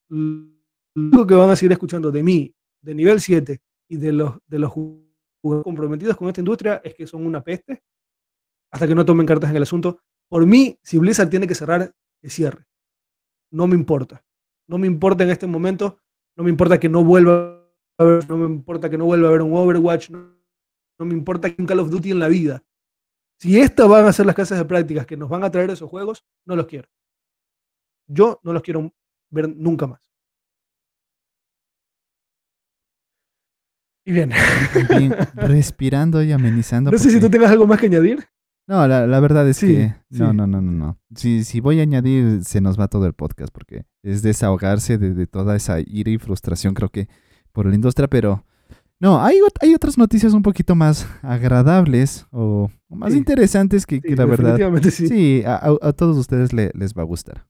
[0.95, 4.57] único que van a seguir escuchando de mí, de nivel 7 y de los, de
[4.57, 4.71] los
[5.41, 7.83] comprometidos con esta industria es que son una peste,
[8.71, 9.99] hasta que no tomen cartas en el asunto.
[10.29, 12.65] Por mí, si Blizzard tiene que cerrar, que cierre.
[13.51, 14.23] No me importa.
[14.67, 15.99] No me importa en este momento,
[16.35, 19.29] no me importa que no vuelva a haber, no me importa que no vuelva a
[19.29, 20.35] haber un Overwatch, no,
[20.99, 22.63] me importa que un Call of Duty en la vida.
[23.39, 25.89] Si estas van a ser las casas de prácticas que nos van a traer esos
[25.89, 26.87] juegos, no los quiero.
[28.05, 28.93] Yo no los quiero
[29.31, 30.08] ver nunca más.
[34.09, 34.31] Y bien.
[35.35, 36.89] respirando y amenizando.
[36.91, 38.25] No sé si tú tengas algo más que añadir.
[38.65, 40.99] No, la, verdad es que no, no, no, no, no.
[41.15, 45.27] Si, si voy a añadir, se nos va todo el podcast porque es desahogarse de,
[45.27, 47.07] toda esa ira y frustración, creo que,
[47.51, 48.45] por la industria, pero
[48.99, 54.57] no, hay, hay otras noticias un poquito más agradables o, más interesantes que, la verdad.
[54.89, 57.45] Sí, sí a, todos ustedes les va a gustar.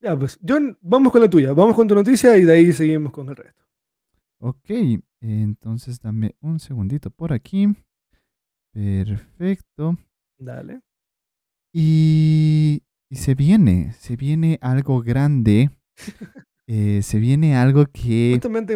[0.00, 3.12] Ya, pues, John, vamos con la tuya, vamos con tu noticia y de ahí seguimos
[3.12, 3.61] con el resto.
[4.44, 4.70] Ok,
[5.20, 7.68] entonces dame un segundito por aquí.
[8.72, 9.96] Perfecto.
[10.36, 10.80] Dale.
[11.72, 15.70] Y, se viene, se viene algo grande.
[16.68, 18.30] Eh, se viene algo que...
[18.34, 18.74] Justamente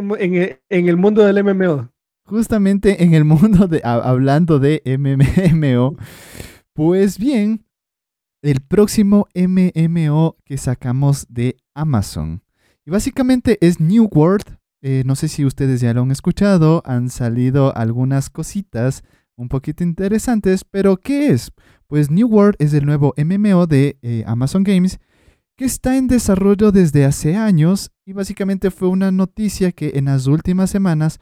[0.69, 1.89] en, el mundo del MMO.
[2.25, 3.81] Justamente en el mundo de...
[3.85, 5.97] Hablando de MMO.
[6.75, 7.65] Pues bien,
[8.43, 12.43] el próximo MMO que sacamos de Amazon.
[12.85, 14.59] Y básicamente es New World.
[14.89, 16.81] Eh, no sé si ustedes ya lo han escuchado.
[16.87, 19.03] Han salido algunas cositas
[19.35, 21.51] un poquito interesantes, pero ¿qué es?
[21.89, 25.01] Pues New World es el nuevo MMO de eh, Amazon Games
[25.57, 30.29] que está en desarrollo desde hace años y básicamente fue una noticia que en las
[30.29, 31.19] últimas semanas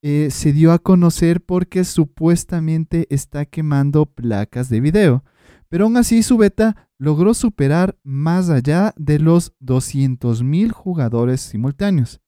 [0.00, 5.24] eh, se dio a conocer porque supuestamente está quemando placas de video.
[5.68, 12.20] Pero aún así su beta logró superar más allá de los 200.000 jugadores simultáneos.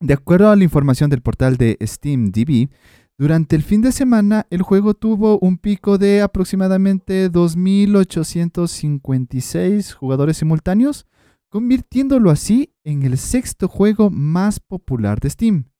[0.00, 2.68] De acuerdo a la información del portal de SteamDB,
[3.16, 11.06] durante el fin de semana, el juego tuvo un pico de aproximadamente 2.856 jugadores simultáneos,
[11.48, 15.70] convirtiéndolo así en el sexto juego más popular de Steam.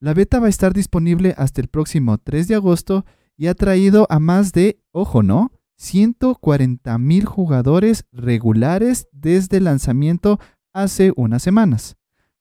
[0.00, 3.06] La beta va a estar disponible hasta el próximo 3 de agosto
[3.38, 10.38] y ha traído a más de, ojo no, 140.000 jugadores regulares desde el lanzamiento
[10.74, 11.96] hace unas semanas.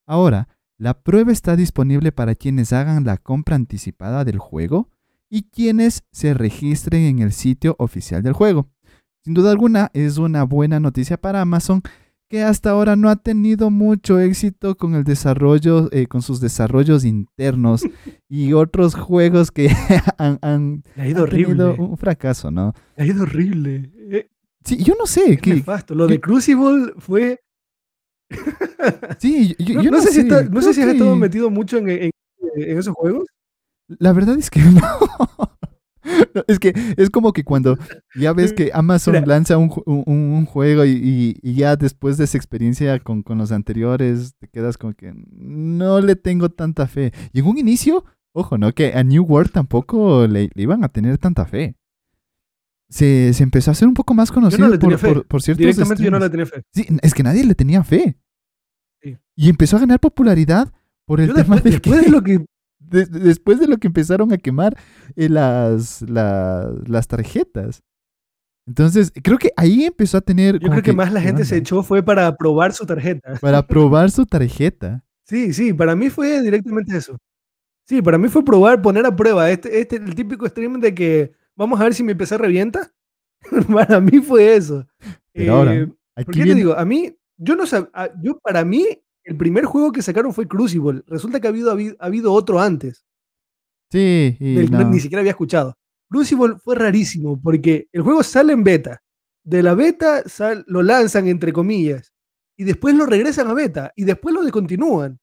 [0.05, 0.49] Ahora,
[0.81, 4.89] la prueba está disponible para quienes hagan la compra anticipada del juego
[5.29, 8.67] y quienes se registren en el sitio oficial del juego.
[9.23, 11.83] Sin duda alguna es una buena noticia para Amazon
[12.27, 17.05] que hasta ahora no ha tenido mucho éxito con el desarrollo, eh, con sus desarrollos
[17.05, 17.83] internos
[18.27, 19.69] y otros juegos que
[20.17, 21.75] han, ha ido horrible.
[21.77, 22.73] un fracaso, ¿no?
[22.97, 23.91] Ha ido horrible.
[24.09, 24.29] Eh,
[24.65, 25.37] sí, yo no sé.
[25.37, 27.39] Qué, Lo de Crucible fue
[29.19, 32.11] Sí, yo, no, sé, si, no sé si has estado metido mucho en,
[32.55, 33.25] esos juegos.
[33.99, 34.81] La verdad es que no.
[36.47, 37.77] Es que es como que cuando
[38.15, 43.51] ya ves que Amazon lanza un, juego y, ya después de esa experiencia con, los
[43.51, 47.11] anteriores te quedas como que no le tengo tanta fe.
[47.33, 48.73] Y en un inicio, ojo, ¿no?
[48.73, 51.75] Que a New World tampoco le, iban a tener tanta fe.
[52.91, 56.19] Se, empezó a hacer un poco más conocido por, por, por, ciertos Directamente yo no
[56.19, 56.62] le tenía fe.
[56.73, 58.17] Sí, es que nadie le tenía fe.
[59.36, 60.71] Y empezó a ganar popularidad
[61.06, 62.45] por el tema de después de lo que
[62.80, 64.77] después de lo que empezaron a quemar
[65.15, 67.82] eh, las, las tarjetas.
[68.67, 70.60] Entonces, creo que ahí empezó a tener.
[70.60, 73.34] Yo creo que, más la gente se echó fue para probar su tarjeta.
[73.39, 75.04] Para probar su tarjeta.
[75.25, 77.17] Sí, sí, para mí fue directamente eso.
[77.88, 79.49] Sí, para mí fue probar, poner a prueba.
[79.49, 82.91] Este, este, el típico stream de que vamos a ver si mi PC revienta.
[83.73, 84.85] para mí fue eso.
[85.33, 85.87] Pero ahora, Eh,
[86.25, 86.73] ¿Por qué te digo?
[86.77, 87.89] A mí, yo no sab-
[88.21, 88.85] yo para mí,
[89.23, 91.01] el primer juego que sacaron fue Crucible.
[91.07, 93.05] Resulta que ha habido, habi- ha habido otro antes,
[93.91, 94.89] Sí, y del que no.
[94.89, 95.75] ni siquiera había escuchado.
[96.09, 99.01] Crucible fue rarísimo porque el juego sale en beta.
[99.43, 102.13] De la beta sal- lo lanzan, entre comillas,
[102.57, 105.19] y después lo regresan a beta, y después lo descontinúan.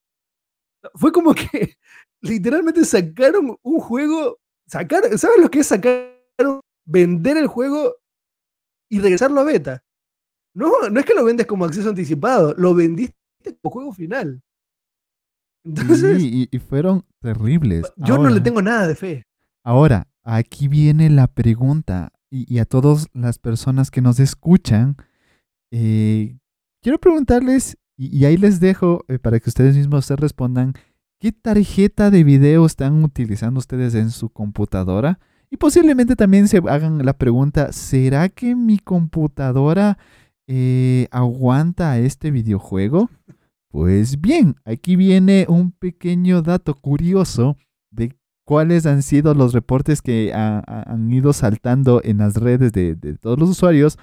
[0.94, 1.76] Fue como que
[2.22, 6.17] literalmente sacaron un juego, sacar, ¿sabes lo que es sacar,
[6.86, 7.94] vender el juego
[8.90, 9.84] y regresarlo a beta?
[10.54, 13.14] No, no es que lo vendes como acceso anticipado, lo vendiste
[13.62, 14.42] como juego final.
[15.64, 17.92] Entonces, Sí, y, y fueron terribles.
[17.96, 19.26] yo no le tengo nada de fe.
[19.64, 24.96] Ahora, aquí viene la pregunta, y, y a todas las personas que nos escuchan,
[25.70, 26.38] eh,
[26.82, 30.72] quiero preguntarles, y, y ahí les dejo eh, para que ustedes mismos se respondan,
[31.20, 35.18] ¿qué tarjeta de video están utilizando ustedes en su computadora?
[35.50, 39.98] Y posiblemente también se hagan la pregunta, ¿será que mi computadora
[40.46, 43.08] eh, aguanta este videojuego?
[43.70, 47.56] Pues bien, aquí viene un pequeño dato curioso
[47.90, 52.72] de cuáles han sido los reportes que ha- ha- han ido saltando en las redes
[52.72, 53.98] de, de todos los usuarios,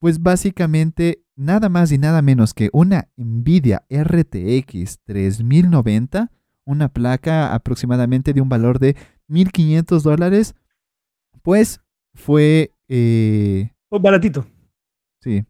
[0.00, 6.30] pues básicamente nada más y nada menos que una Nvidia RTX 3090,
[6.64, 8.96] una placa aproximadamente de un valor de
[9.28, 10.54] 1.500 dólares,
[11.44, 11.80] pues
[12.14, 14.46] fue, eh, baratito.
[15.20, 15.44] sí,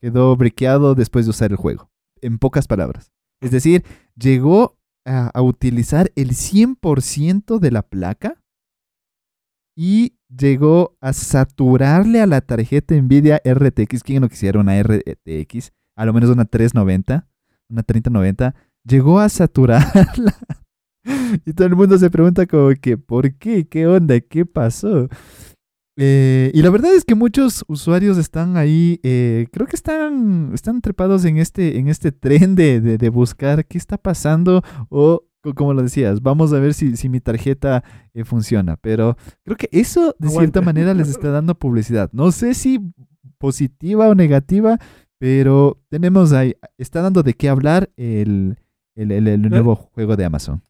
[0.00, 3.10] quedó briqueado después de usar el juego, en pocas palabras.
[3.40, 8.40] Es decir, llegó a, a utilizar el 100% de la placa
[9.74, 14.02] y llegó a saturarle a la tarjeta Nvidia RTX.
[14.02, 15.72] ¿Quién no quisiera una RTX?
[15.96, 17.26] A lo menos una 390,
[17.70, 18.54] una 3090.
[18.84, 20.36] Llegó a saturarla.
[21.46, 23.66] Y todo el mundo se pregunta como que, ¿por qué?
[23.66, 24.20] ¿Qué onda?
[24.20, 25.08] ¿Qué pasó?
[25.96, 30.80] Eh, y la verdad es que muchos usuarios están ahí, eh, creo que están, están
[30.80, 35.54] trepados en este, en este tren de, de- de buscar qué está pasando o, co-
[35.54, 37.84] como lo decías, vamos a ver si, si mi tarjeta
[38.14, 38.76] eh, funciona.
[38.78, 42.08] Pero creo que eso de cierta manera les está dando publicidad.
[42.12, 42.80] No sé si
[43.38, 44.78] positiva o negativa,
[45.18, 48.56] pero tenemos ahí, está dando de qué hablar el,
[48.94, 50.62] el- el- el nuevo juego de Amazon.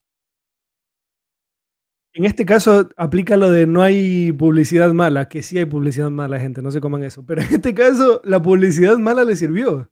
[2.12, 6.40] En este caso aplica lo de no hay publicidad mala, que sí hay publicidad mala,
[6.40, 7.24] gente, no se coman eso.
[7.24, 9.90] Pero en este caso la publicidad mala le sirvió.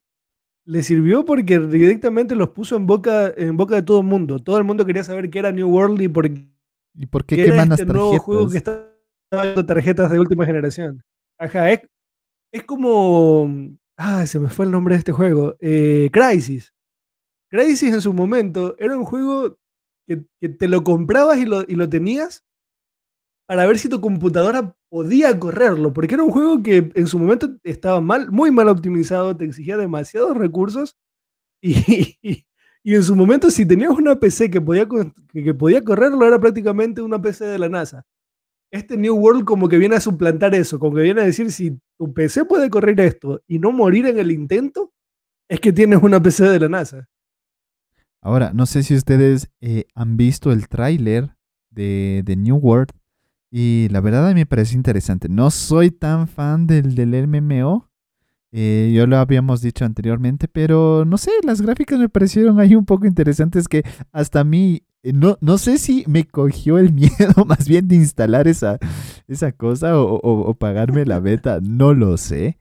[0.64, 4.38] Le sirvió porque directamente los puso en boca, en boca de todo el mundo.
[4.38, 7.46] Todo el mundo quería saber qué era New World y por ¿Y por qué qué
[7.46, 8.88] era este nuevo juego que está
[9.30, 11.02] dando tarjetas de última generación.
[11.38, 11.82] Ajá, es,
[12.52, 13.48] es como...
[13.96, 15.56] Ah, se me fue el nombre de este juego.
[15.60, 16.72] Eh, Crisis.
[17.48, 19.58] Crisis en su momento era un juego
[20.08, 22.44] que, te lo comprabas y lo, y lo tenías
[23.46, 27.50] para ver si tu computadora podía correrlo, porque era un juego que en su momento
[27.64, 30.96] estaba mal, muy mal optimizado, te exigía demasiados recursos
[31.62, 31.74] y,
[32.22, 32.46] y-
[32.84, 34.88] y en su momento si tenías una PC que podía,
[35.32, 38.04] que podía correrlo era prácticamente una PC de la NASA.
[38.72, 41.78] Este New World como que viene a suplantar eso, como que viene a decir si
[41.98, 44.92] tu PC puede correr esto y no morir en el intento,
[45.48, 47.08] es que tienes una PC de la NASA.
[48.20, 51.36] Ahora, no sé si ustedes eh, han visto el tráiler
[51.70, 52.90] de, de New World
[53.50, 55.28] y la verdad a mí me parece interesante.
[55.28, 57.88] No soy tan fan del, del MMO,
[58.50, 62.86] eh, yo lo habíamos dicho anteriormente, pero no sé, las gráficas me parecieron ahí un
[62.86, 67.44] poco interesantes que hasta a mí, eh, no, no sé si me cogió el miedo
[67.46, 68.78] más bien de instalar esa,
[69.28, 72.58] esa cosa o, o- o pagarme la beta, no lo sé.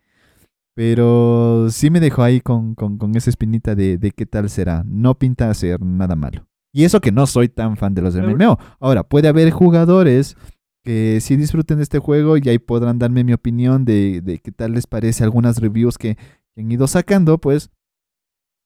[0.78, 4.84] Pero sí me dejó ahí con, con- con esa espinita de, de qué tal será.
[4.86, 6.48] No pinta ser nada malo.
[6.72, 8.60] Y eso que no soy tan fan de los MMO.
[8.80, 10.38] Ahora, puede haber jugadores
[10.84, 14.52] que sí disfruten de este juego y ahí podrán darme mi opinión de, de qué
[14.52, 16.16] tal les parece algunas reviews que,
[16.54, 17.40] que han ido sacando.
[17.40, 17.72] Pues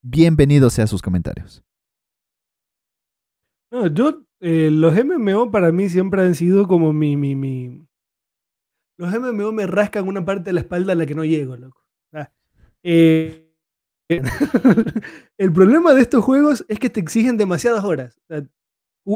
[0.04, 1.64] bienvenidos sean sus comentarios.
[3.72, 7.88] No, yo, eh, los MMO para mí siempre han sido como mi, mi, mi...
[8.98, 11.81] Los MMO me rascan una parte de la espalda a la que no llego, loco.
[12.84, 13.48] Eh,
[15.38, 18.18] el problema de estos juegos es que te exigen demasiadas horas.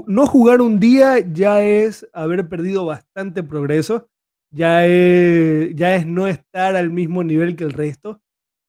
[0.07, 4.09] No jugar un día ya es haber perdido bastante progreso,
[4.51, 8.21] ya es, ya es no estar al mismo nivel que el resto.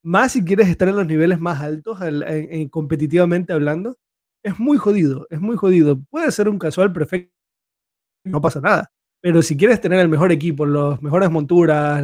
[0.03, 3.97] Más si quieres estar en los niveles más altos, al- en- en- competitivamente hablando
[4.43, 5.99] es muy jodido, es muy jodido.
[6.09, 7.33] Puede ser un casual perfecto,
[8.25, 8.91] no pasa nada.
[9.21, 12.03] Pero si quieres tener el mejor equipo, las mejores monturas,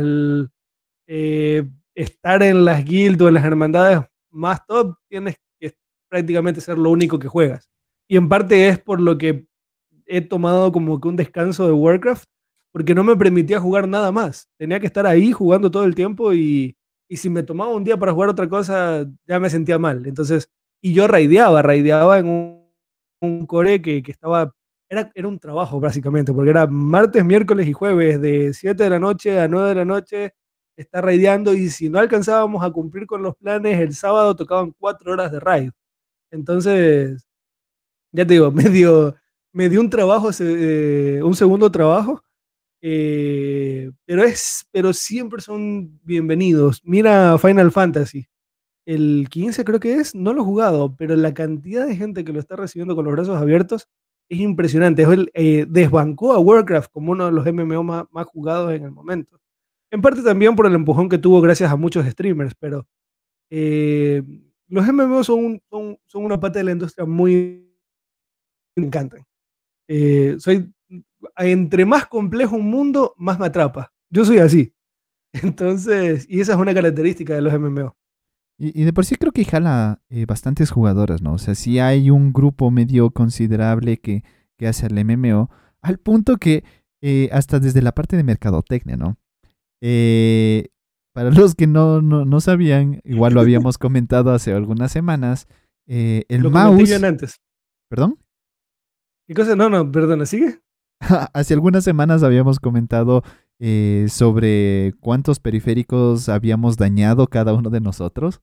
[1.08, 4.00] eh, estar en las guilds o en las hermandades
[4.32, 5.74] más top, tienes que
[6.10, 7.70] prácticamente ser lo único que juegas.
[8.08, 9.46] Y en parte es por lo que
[10.06, 12.26] he tomado como que un descanso de Warcraft,
[12.72, 14.50] porque no me permitía jugar nada más.
[14.58, 16.76] Tenía que estar ahí jugando todo el tiempo y,
[17.08, 20.06] y si me tomaba un día para jugar otra cosa, ya me sentía mal.
[20.08, 20.50] Entonces,
[20.82, 22.64] y yo raideaba, raideaba en un,
[23.22, 24.54] un core que, que estaba
[24.90, 29.00] era, era, un trabajo básicamente, porque era martes, miércoles y jueves de 7 de la
[29.00, 30.34] noche a 9 de la noche,
[30.76, 35.14] estar raideando y si no alcanzábamos a cumplir con los planes, el sábado tocaban 4
[35.14, 35.72] horas de raid.
[36.32, 37.28] Entonces,
[38.12, 39.16] ya te digo, me dio,
[39.54, 42.24] me dio un trabajo, eh, un segundo trabajo,
[42.82, 46.82] eh, pero, es, pero siempre son bienvenidos.
[46.84, 48.28] Mira Final Fantasy.
[48.86, 52.34] El 15 creo que es, no lo he jugado, pero la cantidad de gente que
[52.34, 53.88] lo está recibiendo con los brazos abiertos
[54.30, 55.04] es impresionante.
[55.04, 58.92] Él eh, desbancó a Warcraft como uno de los MMO más, más, jugados en el
[58.92, 59.40] momento.
[59.94, 62.88] En parte también por el empujón que tuvo gracias a muchos streamers, pero
[63.52, 64.24] eh,
[64.68, 67.72] los MMO son, son, una parte de la industria muy...
[68.76, 69.24] Me encantan.
[69.88, 70.74] Eh, soy,
[71.38, 73.94] entre más complejo un mundo, más me atrapa.
[74.10, 74.74] Yo soy así.
[75.44, 77.96] Entonces, y esa es una característica de los MMO.
[78.58, 81.34] Y, de por sí creo que jala eh, bastantes jugadoras, ¿no?
[81.34, 84.24] O sea, sí hay un grupo medio considerable que,
[84.58, 85.52] que hace el MMO,
[85.84, 86.64] al punto que
[87.32, 89.18] hasta desde la parte de mercadotecnia, ¿no?
[89.86, 90.70] Eh,
[91.14, 95.48] para los que no, no, no, sabían, igual lo habíamos comentado hace algunas semanas,
[95.86, 97.04] el lo mouse...
[97.04, 97.42] antes.
[97.90, 98.18] ¿Perdón?
[99.28, 99.56] ¿Qué cosa?
[99.56, 100.64] No, no, perdona, ¿sigue?
[101.34, 103.24] hace algunas semanas habíamos comentado
[103.60, 108.42] eh, sobre cuántos periféricos habíamos dañado cada uno de nosotros.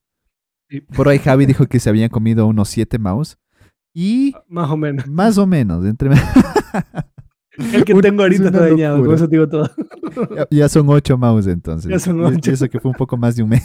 [0.68, 0.81] Sí.
[0.81, 3.38] Por ahí Javi dijo que se habían comido unos siete mouse.
[3.92, 4.35] Y.
[4.48, 5.07] Más o menos.
[5.09, 5.85] Más o menos.
[5.85, 6.11] Entre...
[7.73, 9.70] El que tengo ahorita está dañado, con eso te digo todo.
[10.37, 11.90] Ya, ya, son ocho mouse entonces.
[11.90, 12.51] Ya son ocho.
[12.51, 13.62] Y eso que fue un poco más de un mes.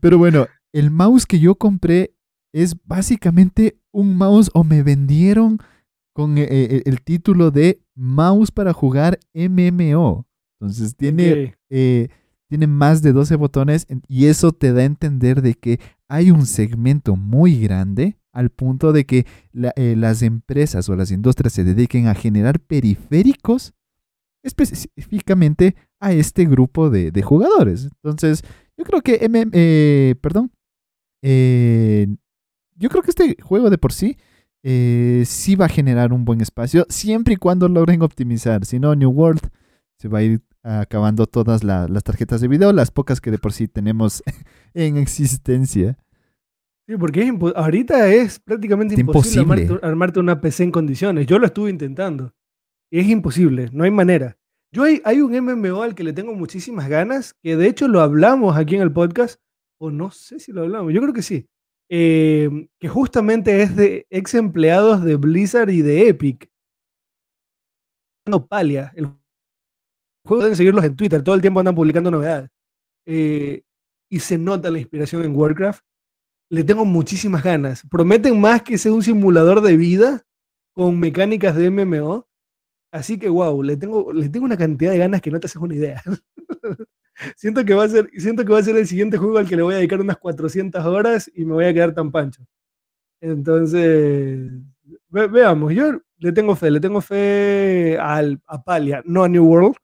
[0.00, 2.14] Pero bueno, el mouse que yo compré
[2.52, 5.58] es básicamente un mouse o me vendieron
[6.14, 10.26] con eh, el título de Mouse para jugar MMO.
[10.60, 12.08] Entonces tiene, eh,
[12.48, 16.46] tiene más de 12 botones y eso te da a entender de que hay un
[16.46, 19.26] segmento muy grande al punto de que
[19.76, 23.74] eh, las empresas o las industrias se dediquen a generar periféricos
[24.42, 27.84] específicamente a este grupo de, jugadores.
[27.84, 28.42] Entonces,
[28.76, 30.50] yo creo que MM, perdón,
[31.22, 32.08] eh,
[32.74, 34.16] yo creo que este juego de por sí
[34.64, 38.64] sí va a generar un buen espacio siempre y cuando logren optimizar.
[38.64, 39.40] Si no, New World
[39.98, 43.38] se va a ir acabando todas la- las tarjetas de video, las pocas que de
[43.38, 44.22] por sí tenemos
[44.74, 45.98] en existencia.
[46.92, 49.64] Sí, porque es ahorita es prácticamente imposible imposible.
[49.64, 51.26] armarte, armarte una PC en condiciones.
[51.26, 52.34] Yo lo estuve intentando.
[52.90, 54.36] Es imposible, no hay manera.
[54.74, 58.02] Yo hay, hay un MMO al que le tengo muchísimas ganas, que de hecho lo
[58.02, 59.40] hablamos aquí en el podcast,
[59.80, 61.48] o no sé si lo hablamos, yo creo que sí,
[61.88, 66.50] eh, que justamente es de ex empleados de Blizzard y de Epic.
[68.28, 68.92] No, Palia.
[68.94, 69.06] El
[70.26, 72.50] juego pueden seguirlos en Twitter, todo el tiempo andan publicando novedades.
[73.06, 73.62] Eh,
[74.10, 75.82] y se nota la inspiración en Warcraft
[76.52, 77.82] le tengo muchísimas ganas.
[77.90, 80.22] Prometen más que sea un simulador de vida
[80.74, 82.28] con mecánicas de MMO.
[82.92, 85.62] Así que, wow, le tengo, le tengo una cantidad de ganas que no te haces
[85.62, 86.02] una idea.
[87.36, 89.56] siento, que va a ser, siento que va a ser el siguiente juego al que
[89.56, 92.42] le voy a dedicar unas 400 horas y me voy a quedar tan pancho.
[93.20, 94.50] Entonces,
[95.10, 99.44] ve- veamos, yo le tengo fe, le tengo fe al, a Palia, no a New
[99.46, 99.76] World.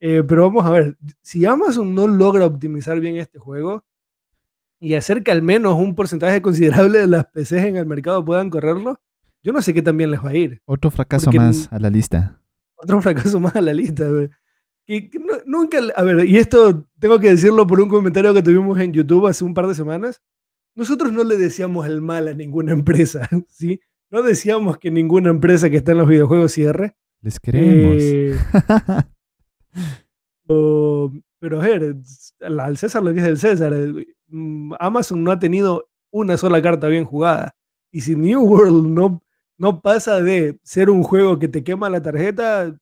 [0.00, 3.84] Eh, pero vamos a ver, si Amazon no logra optimizar bien este juego,
[4.80, 8.50] y hacer que al menos un porcentaje considerable de las PCs en el mercado puedan
[8.50, 9.00] correrlo,
[9.42, 10.60] yo no sé qué también les va a ir.
[10.66, 12.40] Otro fracaso más a la lista.
[12.76, 14.08] Otro fracaso más a la lista.
[14.08, 14.28] no-
[15.46, 19.26] nunca, a ver, y esto tengo que decirlo por un comentario que tuvimos en YouTube
[19.26, 20.20] hace un par de semanas.
[20.74, 23.80] Nosotros no le decíamos el mal a ninguna empresa, ¿sí?
[24.10, 26.96] No decíamos que ninguna empresa que está en los videojuegos cierre.
[27.20, 27.96] Les queremos.
[27.98, 28.36] Eh,
[30.46, 31.96] o- pero a ver,
[32.40, 33.72] al César lo que es del César.
[34.28, 37.54] mm, Amazon no ha tenido una sola carta bien jugada.
[37.92, 39.22] Y si New World no,
[39.58, 42.76] no pasa de ser un juego que te quema la tarjeta,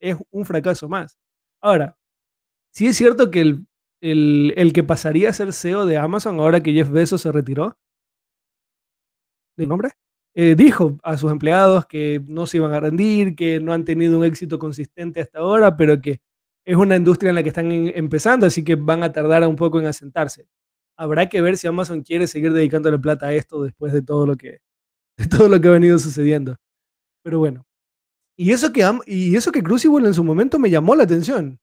[0.00, 1.18] es un fracaso más.
[1.62, 1.96] Ahora,
[2.72, 3.66] sí es cierto que el,
[4.02, 7.76] el, el que pasaría a ser CEO de Amazon ahora que Jeff Bezos se retiró,
[9.56, 9.90] ¿de nombre?
[10.34, 14.18] Eh, dijo a sus empleados que no se iban a rendir, que no han tenido
[14.18, 16.20] un éxito consistente hasta ahora, pero que
[16.70, 19.80] es una industria en la que están empezando, así que van a tardar un poco
[19.80, 20.46] en asentarse.
[20.96, 24.36] Habrá que ver si Amazon quiere seguir dedicándole plata a esto después de todo lo
[24.36, 24.60] que,
[25.18, 26.56] de todo lo que ha venido sucediendo.
[27.24, 27.66] Pero bueno.
[28.36, 31.58] Y eso que, y eso que Crucible en su momento me llamó la atención.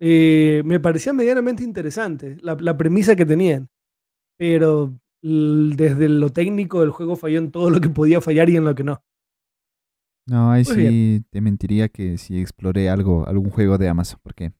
[0.00, 3.68] eh, me parecía medianamente interesante la, la premisa que tenían.
[4.38, 8.64] Pero desde lo técnico el juego falló en todo lo que podía fallar y en
[8.64, 9.02] lo que no.
[10.28, 10.92] No, ahí Muy bien.
[10.92, 14.52] sí te mentiría que si exploré algo, algún juego de Amazon, porque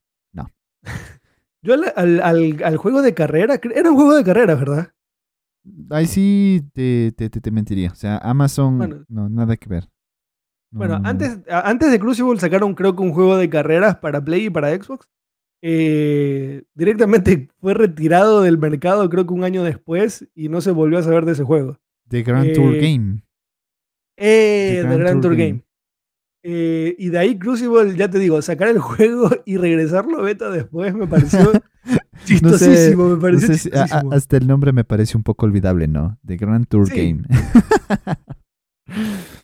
[1.62, 4.93] Yo al, al- al- al juego de carrera, era un juego de carrera, ¿verdad?
[5.91, 7.91] ahí sí te, te, te- te mentiría.
[7.91, 9.05] O sea, Amazon, Bueno.
[9.09, 9.85] no, nada que ver.
[10.71, 11.09] No, Bueno, no, no.
[11.09, 14.75] antes, antes de Crucible sacaron creo que un juego de carreras para Play y para
[14.75, 15.09] Xbox.
[15.61, 20.99] Eh, directamente fue retirado del mercado creo que un año después y no se volvió
[20.99, 21.77] a saber de ese juego.
[22.09, 23.25] The Grand Tour eh, Game.
[24.21, 25.49] Eh, The Grand Tour Game.
[25.51, 25.62] Game.
[26.43, 30.51] Eh, y de ahí Crucible, ya te digo, sacar el juego y regresarlo a beta
[30.51, 31.53] después me pareció
[32.25, 34.12] chistosísimo, me No pareció sé si- a- a- chistosísimo.
[34.12, 36.19] hasta el nombre me parece un poco olvidable, ¿no?
[36.27, 36.97] The Grand Tour Sí.
[36.97, 37.23] Game.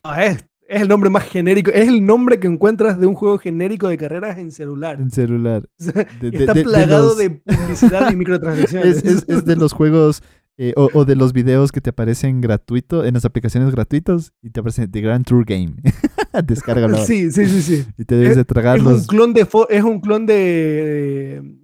[0.03, 3.39] Ah, es, es el nombre más genérico, es el nombre que encuentras de un juego
[3.39, 5.01] genérico de carreras en celular.
[5.01, 5.69] en celular.
[5.79, 8.97] O sea, De- de- está de- de plagado los- de publicidad y microtransacciones.
[9.05, 10.23] Es, es- es de los juegos
[10.57, 14.51] eh, o, o de los videos que te aparecen gratuito en las aplicaciones gratuitos y
[14.51, 15.75] te aparece The Grand Tour Game.
[16.47, 17.87] Descárgalo Sí, sí, sí, sí.
[17.97, 21.59] y te debes de tragar Es un clon de es un clon de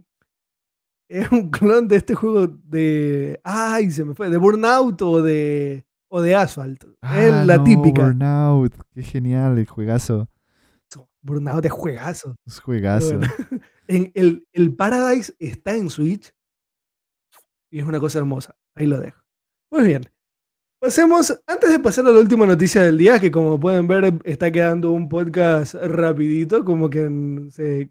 [1.09, 5.85] es un clon de este juego de ay, se me fue, de Burnout o de
[6.09, 6.85] o de Asphalt.
[7.03, 8.03] Ah, es la no, típica.
[8.03, 8.75] Burnout.
[8.93, 10.29] Qué genial el juegazo.
[11.23, 12.35] Burnout es juegazo.
[12.47, 13.19] Es juegazo.
[13.19, 13.33] Bueno,
[13.89, 16.33] en el, el Paradise está en Switch
[17.71, 18.57] y es una cosa hermosa.
[18.75, 19.21] Ahí lo dejo.
[19.71, 20.11] Muy bien.
[20.81, 24.51] Pasemos, antes de pasar a la última noticia del día, que como pueden ver está
[24.51, 27.89] quedando un podcast rapidito, como que, no, es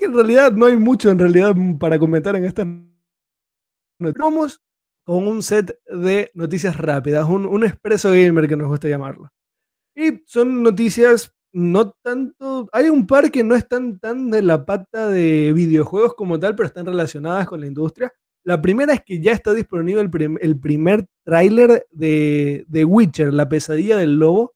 [0.00, 2.66] que en realidad no hay mucho en realidad para comentar en esta.
[4.18, 4.60] Vamos
[5.04, 9.32] con un set de noticias rápidas, un, un expreso gamer que nos gusta llamarlo.
[9.94, 12.68] Y son noticias no tanto.
[12.72, 16.66] Hay un par que no están tan de la pata de videojuegos como tal, pero
[16.66, 18.12] están relacionadas con la industria.
[18.44, 23.32] La primera es que ya está disponible el, prim- el primer tráiler de, de Witcher,
[23.32, 24.54] La pesadilla del lobo,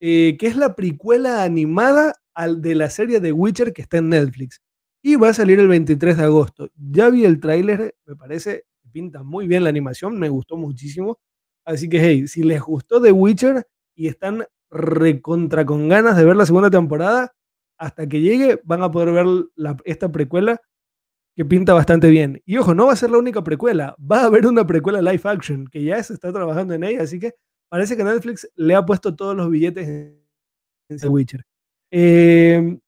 [0.00, 4.10] eh, que es la precuela animada al, de la serie de Witcher que está en
[4.10, 4.60] Netflix.
[5.02, 6.70] Y va a salir el 23 de agosto.
[6.76, 11.18] Ya vi el tráiler, me parece pinta muy bien la animación, me gustó muchísimo.
[11.64, 16.36] Así que, hey, si les gustó The Witcher y están recontra con ganas de ver
[16.36, 17.32] la segunda temporada,
[17.78, 19.26] hasta que llegue van a poder ver
[19.84, 20.60] esta precuela
[21.38, 22.42] que pinta bastante bien.
[22.46, 25.20] Y ojo, no va a ser la única precuela, va a haber una precuela live
[25.22, 27.32] action que ya se está trabajando en ella, así que
[27.68, 30.18] parece que Netflix le ha puesto todos los billetes en,
[30.98, 31.44] The Witcher.
[31.92, 32.80] Eh,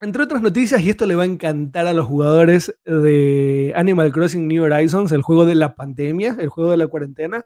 [0.00, 4.48] entre otras noticias, y esto le va a encantar a los jugadores de Animal Crossing
[4.48, 7.44] New Horizons, el juego de la pandemia, el juego de la cuarentena,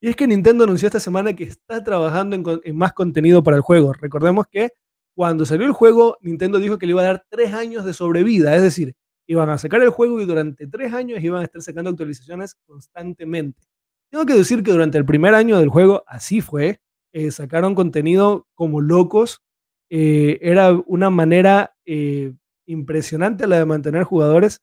[0.00, 3.56] y es que Nintendo anunció esta semana que está trabajando en, en más contenido para
[3.56, 3.92] el juego.
[3.94, 4.70] Recordemos que
[5.16, 8.54] cuando salió el juego, Nintendo dijo que le iba a dar tres años de sobrevida,
[8.54, 8.94] es decir,
[9.28, 13.62] iban a sacar el juego y durante tres años iban a estar sacando actualizaciones constantemente.
[14.10, 16.80] Tengo que decir que durante el primer año del juego así fue,
[17.12, 19.42] eh, sacaron contenido como locos,
[19.90, 22.32] eh, era una manera eh,
[22.66, 24.62] impresionante la de mantener jugadores.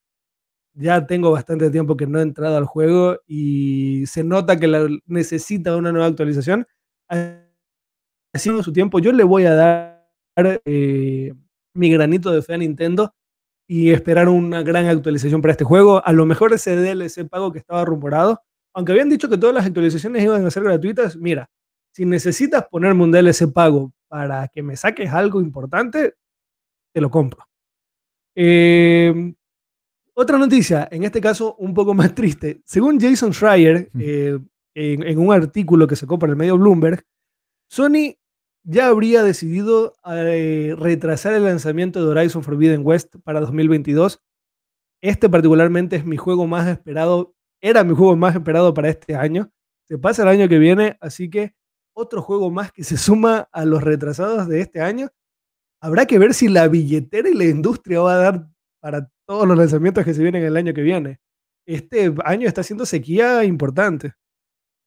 [0.74, 4.88] Ya tengo bastante tiempo que no he entrado al juego y se nota que la,
[5.06, 6.68] necesita una nueva actualización.
[8.34, 13.14] Haciendo su tiempo, yo le voy a dar mi granito de fe a Nintendo
[13.68, 16.06] y esperar una gran actualización para este juego.
[16.06, 18.42] A lo mejor ese DLC pago que estaba rumorado,
[18.74, 21.50] aunque habían dicho que todas las actualizaciones iban a ser gratuitas, mira,
[21.92, 26.16] si necesitas ponerme un DLC pago para que me saques algo importante,
[26.94, 27.46] te lo compro.
[28.36, 29.34] Eh,
[30.14, 32.62] otra noticia, en este caso un poco más triste.
[32.66, 34.38] Según Jason Schreier, eh,
[34.74, 37.04] en, en un artículo que sacó para el medio Bloomberg,
[37.70, 38.16] Sony
[38.66, 44.22] ya habría decidido eh, retrasar el lanzamiento de Horizon Forbidden West para 2022.
[45.02, 49.52] Este particularmente es mi juego más esperado, era mi juego más esperado para este año.
[49.88, 51.54] Se pasa el año que viene, así que
[51.96, 55.10] otro juego más que se suma a los retrasados de este año.
[55.82, 58.48] Habrá que ver si la billetera y la industria va a dar
[58.82, 61.20] para todos los lanzamientos que se vienen el año que viene.
[61.68, 64.14] Este año está haciendo sequía importante.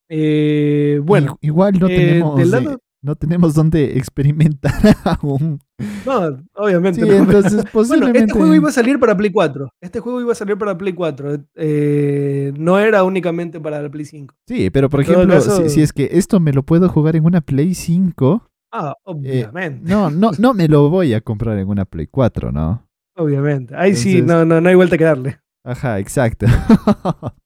[0.09, 4.73] Eh, bueno, igual no eh, tenemos del lado- no tenemos donde experimentar
[5.05, 5.61] aún.
[6.05, 7.01] no, obviamente.
[7.01, 7.15] Sí, no.
[7.15, 9.69] entonces Bueno, posiblemente este juego iba a salir para Play 4.
[9.81, 11.45] Este juego iba a salir para Play 4.
[11.57, 14.35] eh, no era únicamente para la Play 5.
[14.47, 17.25] Sí, pero por ejemplo, caso- si, si es que esto me lo puedo jugar en
[17.25, 19.89] una Play 5, Ah, obviamente.
[19.89, 22.87] no, no, no me lo voy a comprar en una Play 4, ¿no?
[23.17, 23.75] Obviamente.
[23.77, 25.41] Ahí sí, no, no, no hay vuelta que darle.
[25.65, 26.47] Ajá, exacto.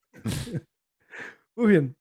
[1.56, 1.96] Muy bien.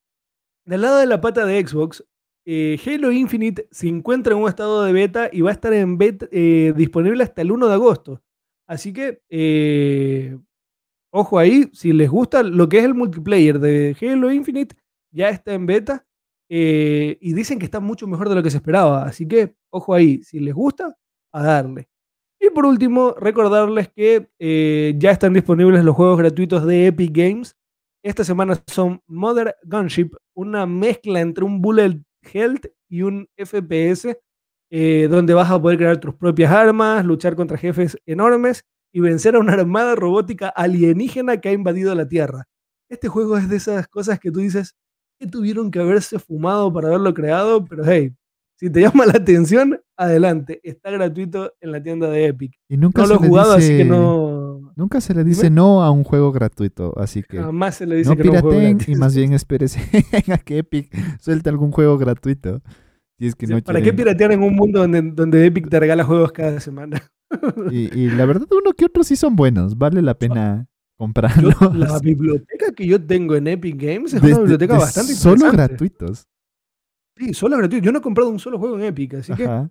[0.66, 2.04] Del lado de la pata de Xbox,
[2.46, 5.98] eh, Halo Infinite se encuentra en un estado de beta y va a estar en
[5.98, 8.22] beta, eh, disponible hasta el 1 de agosto.
[8.68, 10.38] Así que, eh,
[11.12, 14.76] ojo ahí, si les gusta lo que es el multiplayer de Halo Infinite,
[15.12, 16.06] ya está en beta
[16.50, 19.06] y dicen que está mucho mejor de lo que se esperaba.
[19.06, 20.98] Así que, ojo ahí, si les gusta,
[21.34, 21.88] a darle.
[22.40, 24.30] Y por último, recordarles que
[24.98, 27.56] ya están disponibles los juegos gratuitos de Epic Games.
[28.04, 34.18] Esta semana son Mother Gunship, una mezcla entre un Bullet Health y un FPS,
[34.70, 38.64] eh, donde vas a poder crear tus propias armas, luchar contra jefes enormes
[38.94, 42.48] y vencer a una armada robótica alienígena que ha invadido la Tierra.
[42.90, 44.76] Este juego es de esas cosas que tú dices
[45.20, 48.14] que tuvieron que haberse fumado para haberlo creado, pero hey,
[48.58, 50.60] si te llama la atención, adelante.
[50.64, 52.54] Está gratuito en la tienda de Epic.
[52.70, 54.31] Y nunca no lo he jugado, dice- así que no.
[54.76, 58.10] Nunca se le dice no a un juego gratuito, así que Jamás se le dice
[58.10, 59.80] no que no un juego y más bien espérese
[60.32, 60.90] a que Epic
[61.20, 62.62] suelte algún juego gratuito.
[63.20, 66.04] Si es que no ¿Para qué piratear en un mundo donde, donde Epic te regala
[66.04, 67.02] juegos cada semana?
[67.72, 69.78] Y, y la verdad, uno que otro sí son buenos.
[69.78, 71.56] Vale la pena Yo- comprarlos.
[71.76, 75.36] la biblioteca que yo tengo en Epic Games es De- una biblioteca de bastante Solo
[75.36, 75.68] interesante.
[75.68, 76.28] gratuitos.
[77.18, 77.86] Sí, solo gratuito.
[77.86, 79.68] Yo no he comprado un solo juego en Epic, así que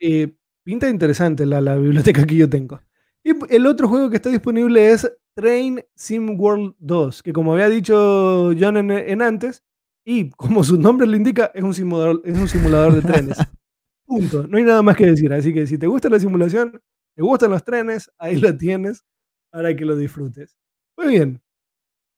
[0.00, 0.32] eh,
[0.64, 2.80] pinta interesante la, la biblioteca que yo tengo.
[3.24, 7.68] Y el otro juego que está disponible es Train Sim World 2, que como había
[7.68, 9.62] dicho John en, en antes,
[10.04, 13.36] y como su nombre lo indica, es un simulador, es un simulador de trenes.
[14.06, 14.46] Punto.
[14.48, 15.32] No hay nada más que decir.
[15.32, 16.82] Así que si te gusta la simulación,
[17.14, 19.04] te gustan los trenes, ahí lo tienes
[19.52, 20.56] para que lo disfrutes.
[20.96, 21.40] Muy bien.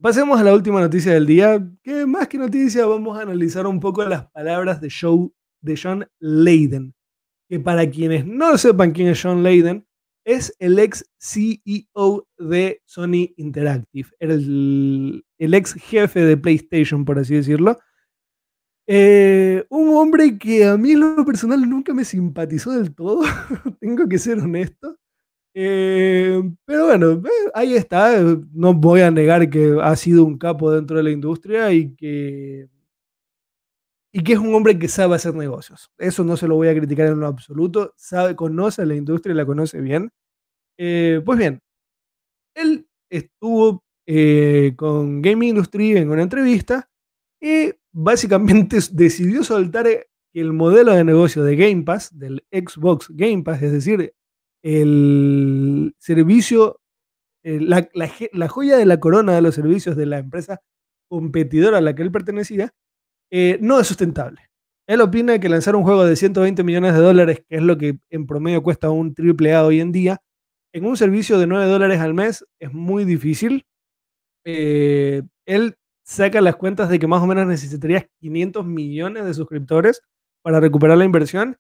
[0.01, 3.79] Pasemos a la última noticia del día, que más que noticia vamos a analizar un
[3.79, 6.95] poco las palabras de, show, de John Layden,
[7.49, 9.87] que para quienes no sepan quién es John Layden,
[10.25, 17.35] es el ex CEO de Sony Interactive, era el, ex jefe de PlayStation, por así
[17.35, 17.79] decirlo.
[18.87, 23.23] Eh, un hombre que a mí en lo personal nunca me simpatizó del todo,
[23.81, 24.99] tengo que ser honesto.
[25.55, 28.21] Eh, pero bueno, eh, ahí está.
[28.53, 32.69] No voy a negar que ha sido un capo dentro de la industria y que,
[34.13, 35.91] y que es un hombre que sabe hacer negocios.
[35.99, 37.95] Eso no se lo voy a criticar en lo absoluto.
[37.97, 40.11] Sabe, conoce la industria y la conoce bien.
[40.79, 41.61] Eh, pues bien,
[42.55, 46.91] él estuvo eh, con Game Industry en una entrevista
[47.41, 49.87] y básicamente decidió soltar
[50.35, 54.15] el modelo de negocio de Game Pass, del Xbox Game Pass, es decir,
[54.63, 56.81] el servicio,
[57.45, 60.61] eh, la joya de la corona de los servicios de la empresa
[61.09, 62.73] competidora a la que él pertenecía,
[63.33, 64.51] eh, no es sustentable.
[64.87, 67.99] Él opina que lanzar un juego de 120 millones de dólares, que es lo que
[68.11, 70.21] en promedio cuesta un triple A hoy en día,
[70.75, 73.65] en un servicio de 9 dólares al mes es muy difícil.
[74.45, 80.03] Eh, él saca las cuentas de que más o menos necesitarías 500 millones de suscriptores
[80.43, 81.57] para recuperar la inversión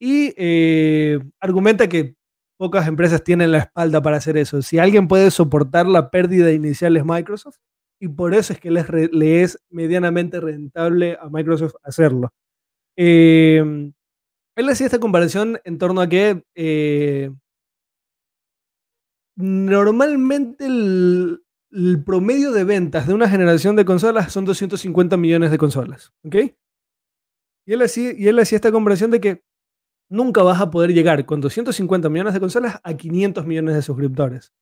[0.00, 2.16] y eh, argumenta que
[2.58, 4.62] pocas empresas tienen la espalda para hacer eso.
[4.62, 7.58] Si alguien puede soportar la pérdida inicial es Microsoft
[8.00, 12.32] y por eso es que les le es medianamente rentable a Microsoft hacerlo.
[12.96, 13.92] Eh,
[14.56, 17.30] él hacía esta comparación en torno a que eh,
[19.36, 21.42] normalmente el,
[21.72, 26.12] el promedio de ventas de una generación de consolas son 250 millones de consolas.
[26.24, 26.36] ¿Ok?
[27.66, 29.42] Y él hacía, y él hacía esta comparación de que
[30.08, 34.52] nunca vas a poder llegar con 250 millones de consolas a 500 millones de suscriptores.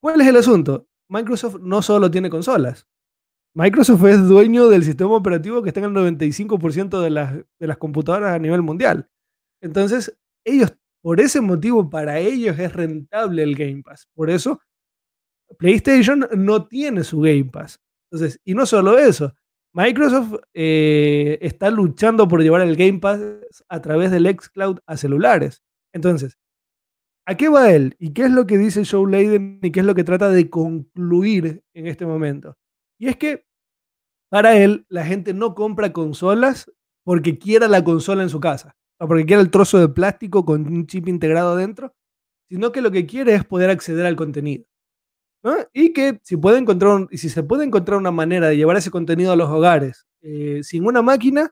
[0.00, 0.86] ¿Cuál es el asunto?
[1.12, 2.88] Microsoft no solo tiene consolas.
[3.54, 7.76] Microsoft es dueño del sistema operativo que está en el 95% de las, de las
[7.76, 9.10] computadoras a nivel mundial.
[9.60, 14.08] Entonces, ellos, por ese motivo, para ellos es rentable el Game Pass.
[14.14, 14.60] Por eso,
[15.58, 17.78] PlayStation no tiene su Game Pass.
[18.10, 19.34] Entonces, y no solo eso,
[19.74, 23.20] Microsoft eh, está luchando por llevar el Game Pass
[23.68, 25.62] a través del xCloud a celulares.
[25.92, 26.38] Entonces,
[27.26, 27.96] ¿a qué va él?
[27.98, 30.50] ¿Y qué es lo que dice Joe Layden y qué es lo que trata de
[30.50, 32.56] concluir en este momento?
[32.98, 33.44] Y es que
[34.30, 36.70] para él la gente no compra consolas
[37.04, 40.66] porque quiera la consola en su casa, o porque quiera el trozo de plástico con
[40.68, 41.94] un chip integrado adentro,
[42.50, 44.64] sino que lo que quiere es poder acceder al contenido.
[45.74, 48.90] Y que si, puede encontrar un- si se puede encontrar una manera de llevar ese
[48.92, 51.50] contenido a los hogares eh, sin una máquina,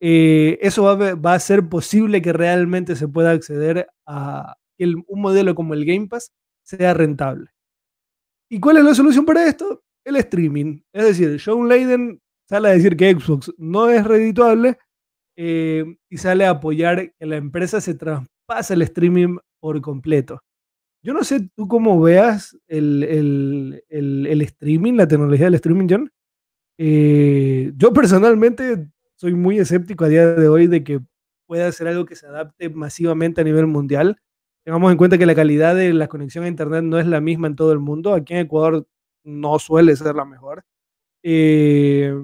[0.00, 5.20] eh, eso va va a ser posible que realmente se pueda acceder a que un
[5.20, 6.32] modelo como el Game Pass
[6.64, 7.50] sea rentable.
[8.50, 9.82] ¿Y cuál es la solución para esto?
[10.04, 10.80] El streaming.
[10.92, 14.78] Es decir, John Layden sale a decir que Xbox no es redituable
[15.36, 20.40] eh, y sale a apoyar que la empresa se traspase el streaming por completo.
[21.04, 25.86] Yo no sé tú cómo veas el, el- el- el streaming, la tecnología del streaming,
[25.88, 26.10] John.
[26.78, 31.00] Eh, yo personalmente soy muy escéptico a día de hoy de que
[31.46, 34.18] pueda ser algo que se adapte masivamente a nivel mundial.
[34.64, 37.46] Tengamos en cuenta que la calidad de la conexión a Internet no es la misma
[37.46, 38.14] en todo el mundo.
[38.14, 38.86] Aquí en Ecuador
[39.24, 40.64] no suele ser la mejor.
[41.22, 42.14] Eh,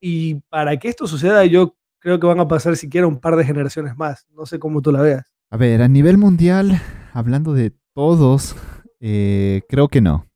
[0.00, 3.44] y para que esto suceda, yo creo que van a pasar siquiera un par de
[3.44, 4.26] generaciones más.
[4.30, 5.30] No sé cómo tú la veas.
[5.50, 6.80] A ver, a nivel mundial,
[7.12, 8.56] hablando de todos,
[9.00, 10.26] eh, creo que no.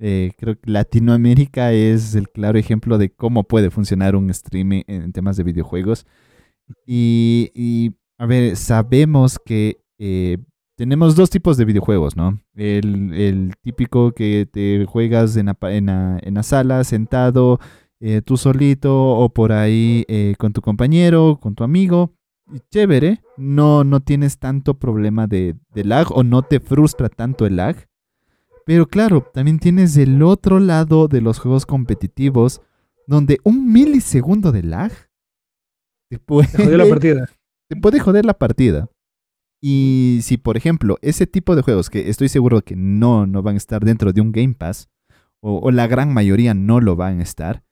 [0.00, 5.12] Eh, creo que Latinoamérica es el claro ejemplo de cómo puede funcionar un streaming en
[5.12, 6.06] temas de videojuegos.
[6.86, 10.38] Y, a ver, sabemos que eh,
[10.76, 12.40] tenemos dos tipos de videojuegos, ¿no?
[12.54, 17.58] El, típico que te juegas en la, sala, sentado,
[18.00, 20.04] eh, tú solito o por ahí
[20.38, 22.14] con tu compañero, con tu amigo.
[22.70, 27.56] Chévere, no, no tienes tanto problema de, de lag o no te frustra tanto el
[27.56, 27.88] lag.
[28.68, 32.60] Pero claro, también tienes el otro lado de los juegos competitivos,
[33.06, 34.92] donde un milisegundo de lag
[36.10, 37.30] te puede, joder la partida.
[37.68, 38.90] te puede joder la partida.
[39.60, 43.54] Y si, por ejemplo, ese tipo de juegos que estoy seguro que no, no van
[43.54, 44.88] a estar dentro de un Game Pass,
[45.40, 47.64] o, la gran mayoría no lo van a estar,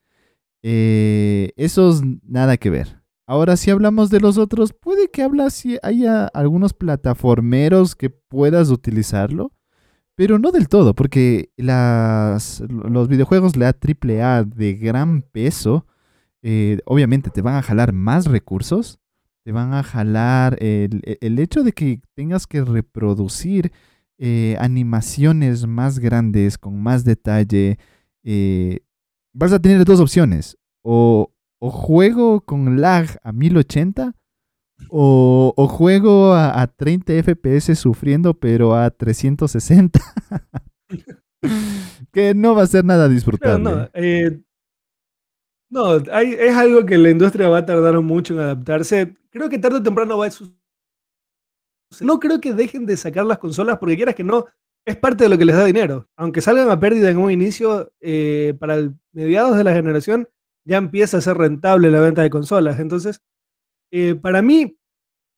[0.62, 3.03] eh, esos nada que ver.
[3.28, 8.70] Ahora, si hablamos de los otros, puede que hablas si haya algunos plataformeros que puedas
[8.70, 9.53] utilizarlo.
[10.16, 15.87] Pero no del todo, porque las, los videojuegos la AAA de gran peso,
[16.43, 18.99] eh, obviamente te van a jalar más recursos,
[19.47, 23.70] te van a jalar el, e, hecho de que tengas que reproducir
[24.18, 27.78] eh, animaciones más grandes, con más detalle.
[28.24, 28.80] Eh,
[29.32, 34.16] vas a tener dos opciones, o, o juego con lag a 1080
[34.90, 40.01] o, juego a, 30 FPS sufriendo, pero a 360.
[42.12, 43.62] que no va a ser nada disfrutable.
[43.62, 44.40] no, eh,
[45.68, 49.16] no es algo que la industria va a tardar mucho en adaptarse.
[49.30, 50.56] Creo que tarde o temprano va a suceder.
[52.00, 54.46] No creo que dejen de sacar las consolas porque quieras que no,
[54.84, 56.08] es parte de lo que les da dinero.
[56.16, 60.28] Aunque salgan a pérdida en un inicio, eh, para mediados de la generación
[60.64, 62.80] ya empieza a ser rentable la venta de consolas.
[62.80, 63.20] Entonces,
[63.90, 64.76] eh, para mí,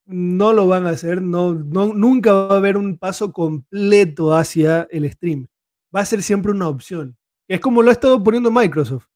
[0.07, 5.11] no lo van a hacer, no, nunca va a haber un paso completo hacia el
[5.11, 5.47] stream.
[5.95, 7.17] Va a ser siempre una opción.
[7.47, 9.07] Es como lo ha estado poniendo Microsoft.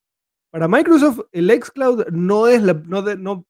[0.53, 3.47] Para Microsoft, el xCloud no es, la, no,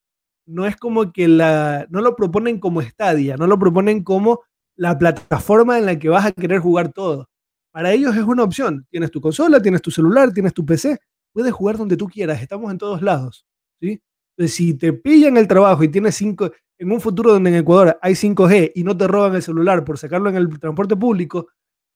[0.47, 4.43] no, es como que la, no lo proponen como Stadia, no lo proponen como
[4.77, 7.29] la plataforma en la que vas a querer jugar todo.
[7.73, 8.87] Para ellos es una opción.
[8.89, 10.97] Tienes tu consola, tienes tu celular, tienes tu PC,
[11.33, 13.45] puedes jugar donde tú quieras, estamos en todos lados.
[13.81, 14.01] ¿sí?
[14.37, 17.99] Entonces, si te pillan el trabajo y tienes cinco, en un futuro donde en Ecuador
[18.01, 21.49] hay 5G y no te roban el celular por sacarlo en el transporte público,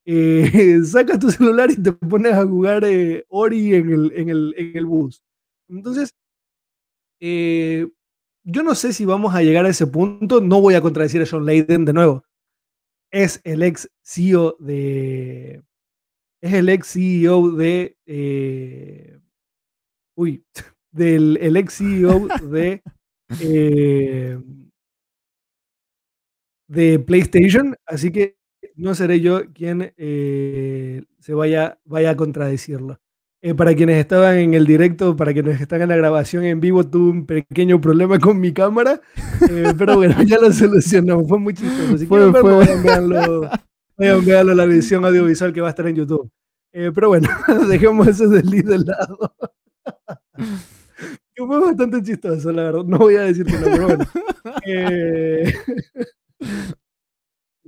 [0.07, 4.54] eh, sacas tu celular y te pones a jugar eh, Ori en el, en, el,
[4.57, 5.22] en el, bus.
[5.68, 6.14] Entonces,
[7.20, 7.88] eh,
[8.44, 10.40] yo no sé si vamos a llegar a ese punto.
[10.40, 12.24] No voy a contradecir a John Layden de nuevo.
[13.11, 15.62] Es el ex CEO de.
[16.40, 17.96] Es el ex CEO de.
[20.14, 20.44] uy,
[20.92, 22.82] del el ex CEO de
[23.40, 24.38] eh,
[26.68, 28.36] de PlayStation, así que
[28.76, 33.00] no seré yo quien eh, se vaya, vaya a contradecirlo.
[33.42, 36.84] Eh, para quienes estaban en el directo, para quienes están en la grabación en vivo,
[36.84, 39.00] tuve un pequeño problema con mi cámara,
[39.78, 41.94] pero bueno, ya lo solucionamos, fue muy chistoso.
[41.94, 43.50] Así que vayan, veanlo,
[43.96, 46.30] vayan a la edición audiovisual que va a estar en YouTube.
[46.72, 47.28] pero bueno,
[47.68, 49.34] dejemos eso del de lado.
[51.36, 52.84] Fue bastante chistoso, la verdad.
[52.84, 54.06] No voy a decir que no, pero bueno.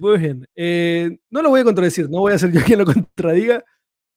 [0.01, 0.37] Eh.
[0.57, 3.65] Eh, no lo voy a contradecir, no voy a ser yo quien lo contradiga.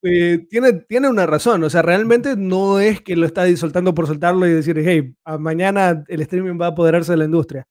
[0.04, 4.08] Eh, tiene, tiene una razón, o sea, realmente no es que lo está soltando por
[4.08, 7.68] soltarlo y decir, hey, mañana el streaming va a apoderarse de la industria.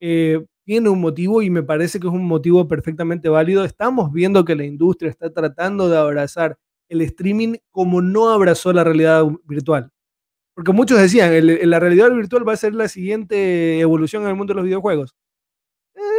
[0.00, 3.64] tiene un motivo y me parece que es un motivo perfectamente válido.
[3.64, 6.56] Estamos viendo que la industria está tratando de abrazar
[6.88, 9.90] el streaming como no abrazó la realidad virtual.
[10.54, 11.32] Porque muchos decían,
[11.70, 15.14] la realidad virtual va a ser la siguiente evolución en el mundo de los videojuegos.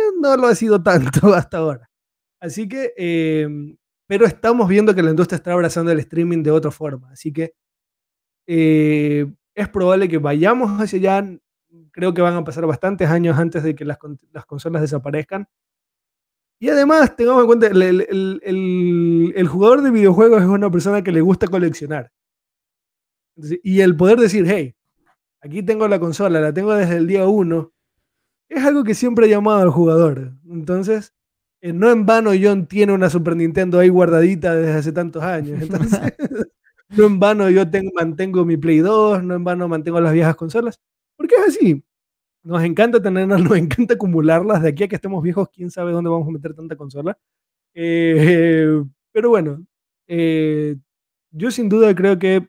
[0.06, 1.90] Eh, no lo ha sido tanto hasta ahora.
[2.40, 3.78] Así que, em,
[4.08, 7.12] pero estamos viendo que la industria está abrazando el streaming de otra forma.
[7.12, 7.54] Así que
[8.48, 9.26] eh,
[9.56, 11.40] es probable que vayamos hacia allá.
[11.92, 13.98] Creo que van a pasar bastantes años antes de que las,
[14.46, 15.48] consolas desaparezcan.
[16.60, 21.48] Y además, tengamos en cuenta, el, jugador de videojuegos es una persona que le gusta
[21.48, 22.12] coleccionar.
[23.64, 24.76] Y el poder decir, hey,
[25.42, 27.75] aquí tengo la consola, la tengo desde el día uno,
[28.50, 30.34] es algo que siempre ha llamado al jugador.
[30.50, 31.14] Entonces,
[31.62, 35.62] eh, no en vano John tiene una Super Nintendo ahí guardadita desde hace tantos años.
[35.62, 36.00] Entonces,
[36.90, 40.36] no en vano yo tengo, mantengo mi Play 2, no en vano mantengo las viejas
[40.36, 40.80] consolas,
[41.18, 41.84] porque es así.
[42.44, 44.64] nos encanta tenerlas, nos encanta acumularlas.
[44.64, 47.18] De aquí a que estemos viejos, quién sabe dónde vamos a meter tanta consola.
[47.76, 49.66] Eh, pero bueno,
[50.08, 50.78] eh,
[51.32, 52.48] yo sin duda creo que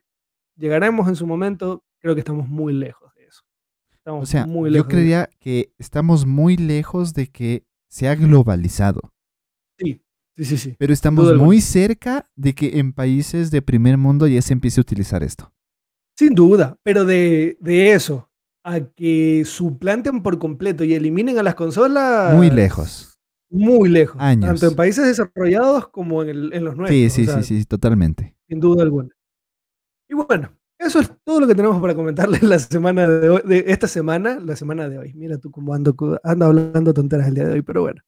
[0.57, 1.84] llegaremos en su momento.
[2.01, 3.05] Creo que estamos muy lejos.
[4.07, 4.88] Estamos O sea, muy yo lejos.
[4.88, 9.00] creía que estamos muy lejos de que se ha globalizado,
[9.80, 10.00] Sí,
[10.36, 10.76] sí, sí, sí.
[10.78, 14.82] pero estamos muy cerca de que en países de primer mundo ya se empiece a
[14.82, 15.52] utilizar esto.
[16.16, 18.30] Sin duda, pero de, de eso
[18.64, 22.32] a que suplanten por completo y eliminen a las consolas.
[22.32, 23.18] Muy lejos.
[23.50, 24.20] Muy lejos.
[24.22, 24.46] Años.
[24.46, 26.96] Tanto en países desarrollados como en, el- en los nuestros.
[26.96, 28.36] Sí, o sí, sea, sí, sí, totalmente.
[28.48, 29.09] Sin duda alguna.
[30.09, 33.64] Y bueno, eso es todo lo que tenemos para comentarles la semana de, hoy, de
[33.68, 35.14] esta semana, la semana de hoy.
[35.14, 38.03] Mira tú cómo ando, ando hablando tonteras el día de hoy, pero bueno.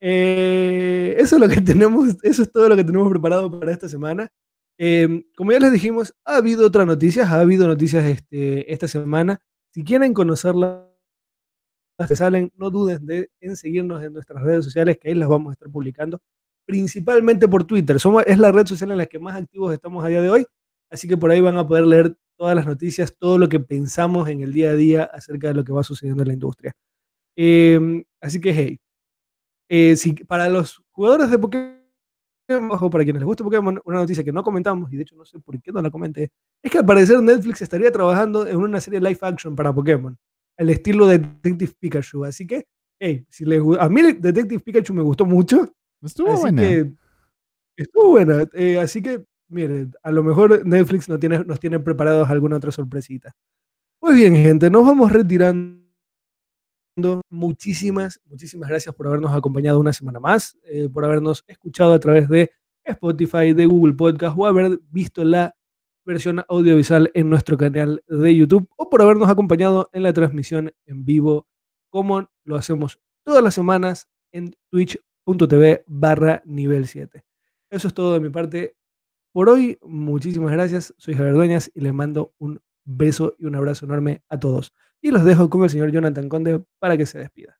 [0.00, 3.88] Eh, eso es lo que tenemos, eso es todo lo que tenemos preparado para esta
[3.88, 4.28] semana.
[4.76, 9.40] Eh, como ya les dijimos, ha habido otras noticias, ha habido noticias este, esta semana.
[9.70, 10.82] Si quieren conocerlas
[12.08, 15.50] que salen, no duden de, en seguirnos en nuestras redes sociales, que ahí las vamos
[15.50, 16.20] a estar publicando,
[16.66, 18.00] principalmente por Twitter.
[18.00, 20.46] Somos, es la red social en la que más activos estamos a día de hoy,
[20.94, 24.28] así que por ahí van a poder leer todas las noticias, todo lo que pensamos
[24.28, 26.72] en el día a día acerca de lo que va sucediendo en la industria.
[27.36, 28.80] Eh, así que, hey,
[29.68, 31.74] eh, si, para los jugadores de Pokémon,
[32.70, 35.24] ojo, para quienes les guste Pokémon, una noticia que no comentamos, y de hecho no
[35.24, 36.30] sé por qué no la comenté,
[36.62, 40.16] es que al parecer Netflix estaría trabajando en una serie live action para Pokémon,
[40.58, 42.24] al estilo de Detective Pikachu.
[42.24, 42.66] Así que,
[43.00, 45.72] hey, si les, a mí Detective Pikachu me gustó mucho,
[46.02, 46.60] Estuvo buena.
[46.62, 46.92] que
[47.76, 48.46] estuvo buena.
[48.52, 52.72] eh, así que, miren, a lo mejor Netflix nos tiene, nos tiene preparados alguna otra
[52.72, 53.34] sorpresita.
[53.98, 55.82] Pues bien, gente, nos vamos retirando.
[57.28, 62.28] Muchísimas, muchísimas gracias por habernos acompañado una semana más, eh, por habernos escuchado a través
[62.28, 62.52] de
[62.84, 65.56] Spotify, de Google Podcast o haber visto la
[66.04, 71.04] versión audiovisual en nuestro canal de YouTube o por habernos acompañado en la transmisión en
[71.04, 71.48] vivo
[71.88, 77.24] como lo hacemos todas las semanas en twitch.tv barra nivel 7.
[77.70, 78.76] Eso es todo de mi parte
[79.34, 79.78] por hoy.
[79.82, 80.94] Muchísimas gracias.
[80.96, 84.72] Soy Javier Dueñas y les mando un beso y un abrazo enorme a todos.
[85.02, 87.58] Y los dejo con el señor Jonathan Conde para que se despida.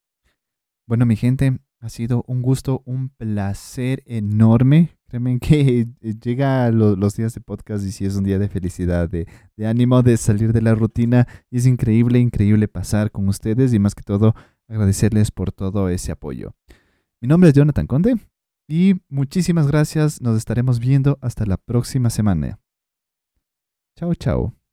[0.87, 4.97] Bueno, mi gente, ha sido un gusto, un placer enorme.
[5.09, 8.49] Créeme que eh, llega lo- los días de podcast y sí es un día de
[8.49, 11.27] felicidad, de, de ánimo, de salir de la rutina.
[11.51, 14.35] Es increíble, increíble pasar con ustedes y más que todo
[14.69, 16.55] agradecerles por todo ese apoyo.
[17.21, 18.17] Mi nombre es Jonathan Conde
[18.69, 20.21] y muchísimas gracias.
[20.21, 22.59] Nos estaremos viendo hasta la próxima semana.
[23.97, 24.64] Chao, chao.